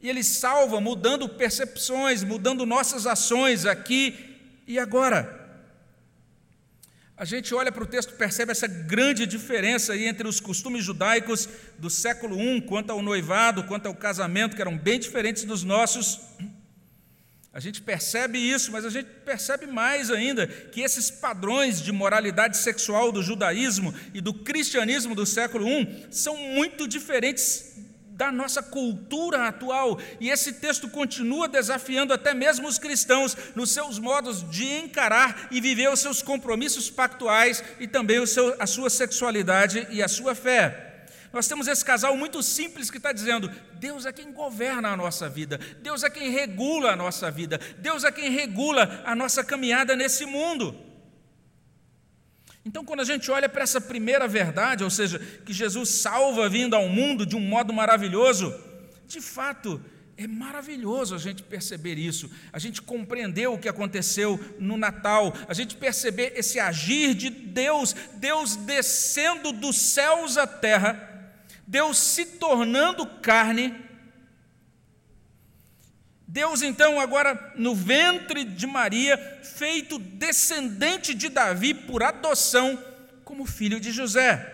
E 0.00 0.08
ele 0.08 0.24
salva 0.24 0.80
mudando 0.80 1.28
percepções, 1.28 2.24
mudando 2.24 2.66
nossas 2.66 3.06
ações 3.06 3.64
aqui 3.64 4.38
e 4.66 4.78
agora. 4.78 5.40
A 7.16 7.24
gente 7.24 7.54
olha 7.54 7.70
para 7.70 7.84
o 7.84 7.86
texto 7.86 8.14
percebe 8.14 8.50
essa 8.50 8.66
grande 8.66 9.26
diferença 9.26 9.92
aí 9.92 10.06
entre 10.06 10.26
os 10.26 10.40
costumes 10.40 10.84
judaicos 10.84 11.48
do 11.78 11.88
século 11.88 12.40
I, 12.40 12.62
quanto 12.62 12.90
ao 12.90 13.00
noivado, 13.00 13.62
quanto 13.64 13.86
ao 13.86 13.94
casamento, 13.94 14.56
que 14.56 14.62
eram 14.62 14.76
bem 14.76 14.98
diferentes 14.98 15.44
dos 15.44 15.62
nossos. 15.62 16.20
A 17.54 17.60
gente 17.60 17.82
percebe 17.82 18.38
isso, 18.38 18.72
mas 18.72 18.84
a 18.84 18.88
gente 18.88 19.08
percebe 19.26 19.66
mais 19.66 20.10
ainda 20.10 20.46
que 20.46 20.80
esses 20.80 21.10
padrões 21.10 21.82
de 21.82 21.92
moralidade 21.92 22.56
sexual 22.56 23.12
do 23.12 23.22
judaísmo 23.22 23.94
e 24.14 24.22
do 24.22 24.32
cristianismo 24.32 25.14
do 25.14 25.26
século 25.26 25.68
I 25.68 26.06
são 26.10 26.34
muito 26.34 26.88
diferentes 26.88 27.72
da 28.12 28.32
nossa 28.32 28.62
cultura 28.62 29.48
atual. 29.48 30.00
E 30.18 30.30
esse 30.30 30.54
texto 30.54 30.88
continua 30.88 31.46
desafiando 31.46 32.14
até 32.14 32.32
mesmo 32.32 32.66
os 32.66 32.78
cristãos 32.78 33.36
nos 33.54 33.70
seus 33.70 33.98
modos 33.98 34.48
de 34.50 34.64
encarar 34.64 35.48
e 35.50 35.60
viver 35.60 35.90
os 35.90 36.00
seus 36.00 36.22
compromissos 36.22 36.88
pactuais 36.88 37.62
e 37.78 37.86
também 37.86 38.18
o 38.18 38.26
seu, 38.26 38.54
a 38.58 38.66
sua 38.66 38.88
sexualidade 38.88 39.86
e 39.90 40.02
a 40.02 40.08
sua 40.08 40.34
fé. 40.34 40.91
Nós 41.32 41.48
temos 41.48 41.66
esse 41.66 41.84
casal 41.84 42.16
muito 42.16 42.42
simples 42.42 42.90
que 42.90 42.98
está 42.98 43.12
dizendo: 43.12 43.50
Deus 43.74 44.04
é 44.04 44.12
quem 44.12 44.32
governa 44.32 44.90
a 44.90 44.96
nossa 44.96 45.28
vida, 45.28 45.58
Deus 45.80 46.02
é 46.02 46.10
quem 46.10 46.30
regula 46.30 46.92
a 46.92 46.96
nossa 46.96 47.30
vida, 47.30 47.58
Deus 47.78 48.04
é 48.04 48.12
quem 48.12 48.30
regula 48.30 49.02
a 49.04 49.14
nossa 49.14 49.42
caminhada 49.42 49.96
nesse 49.96 50.26
mundo. 50.26 50.76
Então, 52.64 52.84
quando 52.84 53.00
a 53.00 53.04
gente 53.04 53.30
olha 53.30 53.48
para 53.48 53.62
essa 53.62 53.80
primeira 53.80 54.28
verdade, 54.28 54.84
ou 54.84 54.90
seja, 54.90 55.18
que 55.44 55.52
Jesus 55.52 55.88
salva 55.88 56.48
vindo 56.48 56.76
ao 56.76 56.88
mundo 56.88 57.26
de 57.26 57.34
um 57.34 57.40
modo 57.40 57.72
maravilhoso, 57.72 58.54
de 59.06 59.20
fato, 59.20 59.82
é 60.16 60.28
maravilhoso 60.28 61.14
a 61.14 61.18
gente 61.18 61.42
perceber 61.42 61.98
isso, 61.98 62.30
a 62.52 62.58
gente 62.58 62.80
compreender 62.80 63.48
o 63.48 63.58
que 63.58 63.68
aconteceu 63.68 64.38
no 64.60 64.76
Natal, 64.76 65.34
a 65.48 65.54
gente 65.54 65.74
perceber 65.74 66.34
esse 66.36 66.60
agir 66.60 67.14
de 67.14 67.30
Deus, 67.30 67.94
Deus 68.14 68.54
descendo 68.54 69.52
dos 69.52 69.76
céus 69.76 70.36
à 70.36 70.46
terra, 70.46 71.11
Deus 71.66 71.98
se 71.98 72.24
tornando 72.26 73.06
carne 73.06 73.74
Deus, 76.32 76.62
então, 76.62 76.98
agora 76.98 77.52
no 77.56 77.74
ventre 77.74 78.42
de 78.42 78.66
Maria, 78.66 79.18
feito 79.44 79.98
descendente 79.98 81.12
de 81.12 81.28
Davi 81.28 81.74
por 81.74 82.02
adoção, 82.02 82.82
como 83.22 83.44
filho 83.44 83.78
de 83.78 83.92
José. 83.92 84.50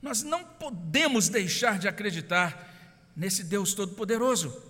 Nós 0.00 0.22
não 0.22 0.42
podemos 0.42 1.28
deixar 1.28 1.78
de 1.78 1.86
acreditar 1.86 2.72
nesse 3.14 3.44
Deus 3.44 3.74
Todo-Poderoso, 3.74 4.62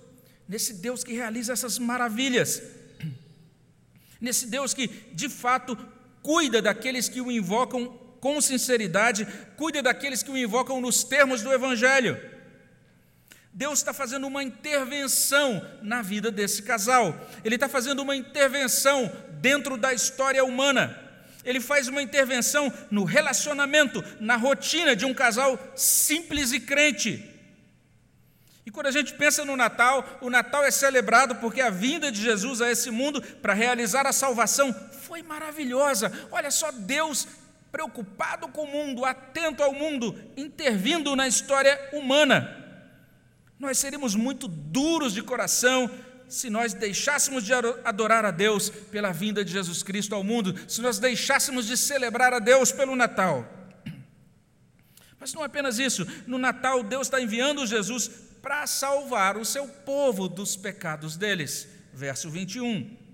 nesse 0.48 0.74
Deus 0.74 1.04
que 1.04 1.12
realiza 1.12 1.52
essas 1.52 1.78
maravilhas, 1.78 2.60
nesse 4.20 4.48
Deus 4.48 4.74
que, 4.74 4.88
de 4.88 5.28
fato, 5.28 5.78
cuida 6.20 6.60
daqueles 6.60 7.08
que 7.08 7.20
o 7.20 7.30
invocam 7.30 7.96
com 8.26 8.40
sinceridade, 8.40 9.24
cuida 9.56 9.80
daqueles 9.80 10.20
que 10.20 10.32
o 10.32 10.36
invocam 10.36 10.80
nos 10.80 11.04
termos 11.04 11.42
do 11.42 11.52
Evangelho. 11.52 12.20
Deus 13.52 13.78
está 13.78 13.92
fazendo 13.92 14.26
uma 14.26 14.42
intervenção 14.42 15.64
na 15.80 16.02
vida 16.02 16.28
desse 16.28 16.64
casal. 16.64 17.14
Ele 17.44 17.54
está 17.54 17.68
fazendo 17.68 18.02
uma 18.02 18.16
intervenção 18.16 19.12
dentro 19.40 19.76
da 19.76 19.94
história 19.94 20.44
humana. 20.44 21.00
Ele 21.44 21.60
faz 21.60 21.86
uma 21.86 22.02
intervenção 22.02 22.72
no 22.90 23.04
relacionamento, 23.04 24.02
na 24.18 24.34
rotina 24.34 24.96
de 24.96 25.04
um 25.04 25.14
casal 25.14 25.56
simples 25.76 26.50
e 26.50 26.58
crente. 26.58 27.32
E 28.66 28.72
quando 28.72 28.88
a 28.88 28.90
gente 28.90 29.14
pensa 29.14 29.44
no 29.44 29.56
Natal, 29.56 30.18
o 30.20 30.28
Natal 30.28 30.64
é 30.64 30.72
celebrado 30.72 31.36
porque 31.36 31.60
a 31.60 31.70
vinda 31.70 32.10
de 32.10 32.20
Jesus 32.20 32.60
a 32.60 32.68
esse 32.72 32.90
mundo 32.90 33.22
para 33.22 33.54
realizar 33.54 34.04
a 34.04 34.12
salvação 34.12 34.74
foi 35.02 35.22
maravilhosa. 35.22 36.12
Olha 36.32 36.50
só, 36.50 36.72
Deus 36.72 37.28
preocupado 37.76 38.48
com 38.48 38.62
o 38.62 38.66
mundo, 38.66 39.04
atento 39.04 39.62
ao 39.62 39.74
mundo, 39.74 40.18
intervindo 40.34 41.14
na 41.14 41.28
história 41.28 41.78
humana. 41.92 42.56
Nós 43.58 43.76
seríamos 43.76 44.14
muito 44.14 44.48
duros 44.48 45.12
de 45.12 45.22
coração 45.22 45.90
se 46.26 46.48
nós 46.48 46.72
deixássemos 46.72 47.44
de 47.44 47.52
adorar 47.84 48.24
a 48.24 48.30
Deus 48.30 48.70
pela 48.70 49.12
vinda 49.12 49.44
de 49.44 49.52
Jesus 49.52 49.82
Cristo 49.82 50.14
ao 50.14 50.24
mundo, 50.24 50.58
se 50.66 50.80
nós 50.80 50.98
deixássemos 50.98 51.66
de 51.66 51.76
celebrar 51.76 52.32
a 52.32 52.38
Deus 52.38 52.72
pelo 52.72 52.96
Natal. 52.96 53.46
Mas 55.20 55.34
não 55.34 55.42
é 55.42 55.44
apenas 55.46 55.78
isso, 55.78 56.06
no 56.26 56.38
Natal 56.38 56.82
Deus 56.82 57.08
está 57.08 57.20
enviando 57.20 57.66
Jesus 57.66 58.08
para 58.40 58.66
salvar 58.66 59.36
o 59.36 59.44
seu 59.44 59.68
povo 59.68 60.30
dos 60.30 60.56
pecados 60.56 61.14
deles. 61.18 61.68
Verso 61.92 62.30
21. 62.30 63.05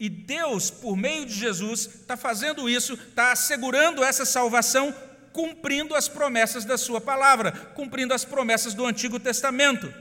E 0.00 0.08
Deus, 0.08 0.70
por 0.70 0.96
meio 0.96 1.26
de 1.26 1.34
Jesus, 1.34 1.80
está 1.80 2.16
fazendo 2.16 2.70
isso, 2.70 2.94
está 2.94 3.32
assegurando 3.32 4.02
essa 4.02 4.24
salvação 4.24 4.94
cumprindo 5.30 5.94
as 5.94 6.08
promessas 6.08 6.64
da 6.64 6.78
Sua 6.78 7.02
palavra, 7.02 7.52
cumprindo 7.74 8.14
as 8.14 8.24
promessas 8.24 8.72
do 8.72 8.86
Antigo 8.86 9.20
Testamento. 9.20 9.92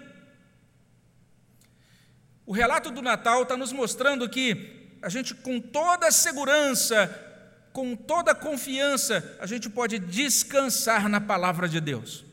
O 2.45 2.53
relato 2.53 2.89
do 2.89 3.01
Natal 3.01 3.43
está 3.43 3.57
nos 3.57 3.73
mostrando 3.73 4.29
que 4.29 4.95
a 5.01 5.09
gente, 5.09 5.35
com 5.35 5.59
toda 5.59 6.09
segurança, 6.11 7.13
com 7.73 7.93
toda 7.93 8.33
confiança, 8.33 9.37
a 9.37 9.45
gente 9.45 9.69
pode 9.69 9.99
descansar 9.99 11.09
na 11.09 11.19
palavra 11.19 11.67
de 11.67 11.81
Deus. 11.81 12.23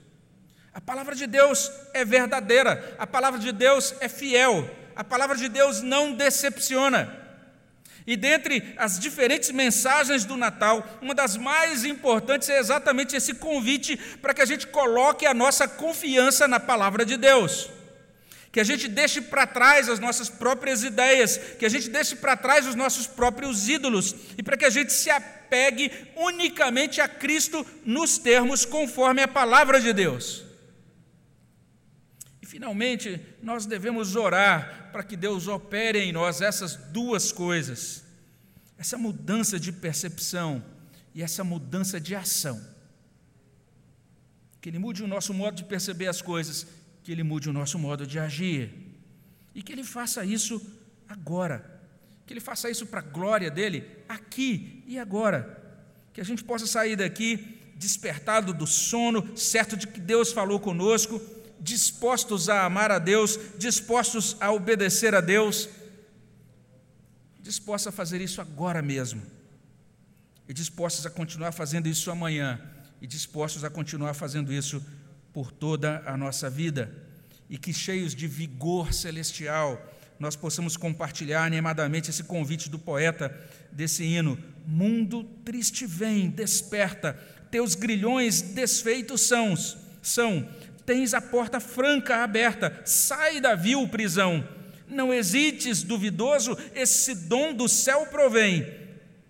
A 0.73 0.81
palavra 0.81 1.17
de 1.17 1.27
Deus 1.27 1.69
é 1.93 2.05
verdadeira, 2.05 2.95
a 2.97 3.09
palavra 3.09 3.41
de 3.41 3.51
Deus 3.51 3.93
é 3.99 4.09
fiel, 4.09 4.71
a 4.95 5.03
palavra 5.03 5.37
de 5.37 5.49
Deus 5.49 5.83
não 5.83 6.15
decepciona. 6.15 7.26
E 8.07 8.17
dentre 8.17 8.75
as 8.77 9.01
diferentes 9.01 9.51
mensagens 9.51 10.25
do 10.25 10.37
Natal, 10.37 10.99
uma 11.03 11.13
das 11.13 11.37
mais 11.37 11.85
importantes 11.85 12.49
é 12.49 12.59
exatamente 12.59 13.17
esse 13.17 13.35
convite 13.35 13.97
para 14.23 14.33
que 14.33 14.41
a 14.41 14.47
gente 14.47 14.69
coloque 14.69 15.27
a 15.27 15.35
nossa 15.35 15.67
confiança 15.67 16.47
na 16.47 16.61
palavra 16.61 17.05
de 17.05 17.17
Deus. 17.17 17.69
Que 18.53 18.61
a 18.61 18.65
gente 18.65 18.87
deixe 18.87 19.21
para 19.21 19.45
trás 19.45 19.89
as 19.89 19.99
nossas 19.99 20.29
próprias 20.29 20.85
ideias, 20.85 21.37
que 21.59 21.67
a 21.67 21.69
gente 21.69 21.91
deixe 21.91 22.15
para 22.15 22.37
trás 22.37 22.67
os 22.67 22.77
nossos 22.77 23.09
próprios 23.09 23.69
ídolos, 23.69 24.15
e 24.39 24.43
para 24.43 24.57
que 24.57 24.65
a 24.65 24.71
gente 24.71 24.93
se 24.93 25.11
apegue 25.11 25.91
unicamente 26.15 27.01
a 27.01 27.09
Cristo 27.09 27.67
nos 27.85 28.19
termos 28.19 28.65
conforme 28.65 29.21
a 29.21 29.29
palavra 29.29 29.81
de 29.81 29.93
Deus. 29.93 30.46
Finalmente, 32.57 33.21
nós 33.43 33.67
devemos 33.67 34.17
orar 34.17 34.89
para 34.91 35.03
que 35.03 35.15
Deus 35.15 35.47
opere 35.47 35.99
em 35.99 36.11
nós 36.11 36.41
essas 36.41 36.75
duas 36.75 37.31
coisas, 37.31 38.03
essa 38.79 38.97
mudança 38.97 39.61
de 39.61 39.71
percepção 39.71 40.65
e 41.15 41.23
essa 41.23 41.45
mudança 41.45 42.01
de 42.01 42.15
ação. 42.15 42.59
Que 44.59 44.71
Ele 44.71 44.79
mude 44.79 45.03
o 45.03 45.07
nosso 45.07 45.35
modo 45.35 45.55
de 45.55 45.65
perceber 45.65 46.07
as 46.07 46.23
coisas, 46.23 46.67
que 47.05 47.13
Ele 47.13 47.23
mude 47.23 47.51
o 47.51 47.53
nosso 47.53 47.79
modo 47.79 48.07
de 48.07 48.19
agir, 48.19 48.73
e 49.55 49.63
que 49.63 49.71
Ele 49.71 49.85
faça 49.85 50.25
isso 50.25 50.59
agora, 51.07 51.79
que 52.25 52.33
Ele 52.33 52.41
faça 52.41 52.71
isso 52.71 52.87
para 52.87 53.01
a 53.01 53.03
glória 53.05 53.51
dEle, 53.51 53.87
aqui 54.09 54.83
e 54.87 54.99
agora, 54.99 55.63
que 56.11 56.23
a 56.23 56.25
gente 56.25 56.43
possa 56.43 56.67
sair 56.67 56.97
daqui 56.97 57.61
despertado 57.77 58.55
do 58.55 58.67
sono, 58.67 59.37
certo 59.37 59.77
de 59.77 59.87
que 59.87 60.01
Deus 60.01 60.33
falou 60.33 60.59
conosco 60.59 61.21
dispostos 61.67 62.49
a 62.49 62.65
amar 62.65 62.93
a 62.93 62.99
Deus, 63.01 63.37
dispostos 63.59 64.37
a 64.41 64.53
obedecer 64.53 65.17
a 65.17 65.21
Deus, 65.21 65.69
dispostos 67.41 67.89
a 67.89 67.93
fazer 67.93 68.21
isso 68.21 68.41
agora 68.41 68.81
mesmo, 68.81 69.21
e 70.49 70.55
dispostos 70.55 71.05
a 71.05 71.11
continuar 71.11 71.51
fazendo 71.51 71.89
isso 71.89 72.09
amanhã, 72.09 72.61
e 73.03 73.07
dispostos 73.07 73.65
a 73.65 73.69
continuar 73.69 74.15
fazendo 74.15 74.53
isso 74.53 74.81
por 75.33 75.51
toda 75.51 76.05
a 76.07 76.17
nossa 76.17 76.49
vida, 76.49 76.95
e 77.51 77.59
que 77.59 77.73
cheios 77.73 78.15
de 78.15 78.29
vigor 78.29 78.93
celestial, 78.93 79.93
nós 80.21 80.37
possamos 80.37 80.77
compartilhar 80.77 81.45
animadamente 81.45 82.11
esse 82.11 82.23
convite 82.23 82.71
do 82.71 82.79
poeta 82.79 83.37
desse 83.73 84.05
hino: 84.05 84.39
Mundo 84.65 85.25
triste 85.45 85.85
vem, 85.85 86.31
desperta, 86.31 87.15
teus 87.51 87.75
grilhões 87.75 88.41
desfeitos 88.41 89.23
são, 89.23 89.55
são 90.01 90.49
tens 90.87 91.13
a 91.13 91.21
porta 91.21 91.61
franca 91.61 92.23
aberta, 92.23 92.81
sai 92.87 93.41
da 93.41 93.55
vil 93.55 93.87
prisão. 93.89 94.47
Não 94.89 95.13
hesites, 95.13 95.83
duvidoso, 95.83 96.57
esse 96.75 97.15
dom 97.15 97.53
do 97.53 97.69
céu 97.69 98.07
provém. 98.07 98.65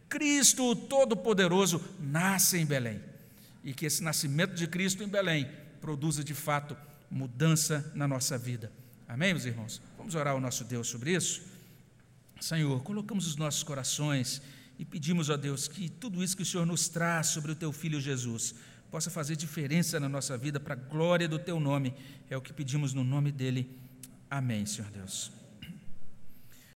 Cristo 0.08 0.76
Todo-Poderoso 0.76 1.82
nasce 1.98 2.58
em 2.58 2.66
Belém. 2.66 3.00
E 3.64 3.72
que 3.72 3.86
esse 3.86 4.02
nascimento 4.02 4.54
de 4.54 4.66
Cristo 4.66 5.02
em 5.02 5.08
Belém 5.08 5.50
produza 5.80 6.22
de 6.22 6.34
fato 6.34 6.76
mudança 7.10 7.90
na 7.94 8.06
nossa 8.06 8.36
vida. 8.36 8.70
Amém, 9.08 9.32
meus 9.32 9.46
irmãos? 9.46 9.80
Vamos 9.96 10.14
orar 10.14 10.34
ao 10.34 10.40
nosso 10.40 10.62
Deus 10.64 10.88
sobre 10.88 11.12
isso? 11.12 11.42
Senhor, 12.40 12.82
colocamos 12.82 13.26
os 13.26 13.36
nossos 13.36 13.62
corações 13.62 14.42
e 14.78 14.84
pedimos, 14.84 15.30
ó 15.30 15.36
Deus, 15.36 15.66
que 15.66 15.88
tudo 15.88 16.22
isso 16.22 16.36
que 16.36 16.42
o 16.42 16.46
Senhor 16.46 16.66
nos 16.66 16.88
traz 16.88 17.28
sobre 17.28 17.52
o 17.52 17.56
teu 17.56 17.72
filho 17.72 18.00
Jesus 18.00 18.54
possa 18.90 19.10
fazer 19.10 19.36
diferença 19.36 20.00
na 20.00 20.08
nossa 20.08 20.36
vida 20.36 20.58
para 20.58 20.74
a 20.74 20.76
glória 20.76 21.28
do 21.28 21.38
teu 21.38 21.60
nome. 21.60 21.94
É 22.30 22.36
o 22.36 22.40
que 22.40 22.52
pedimos 22.52 22.94
no 22.94 23.04
nome 23.04 23.30
dele. 23.30 23.78
Amém, 24.30 24.66
Senhor 24.66 24.90
Deus. 24.90 25.30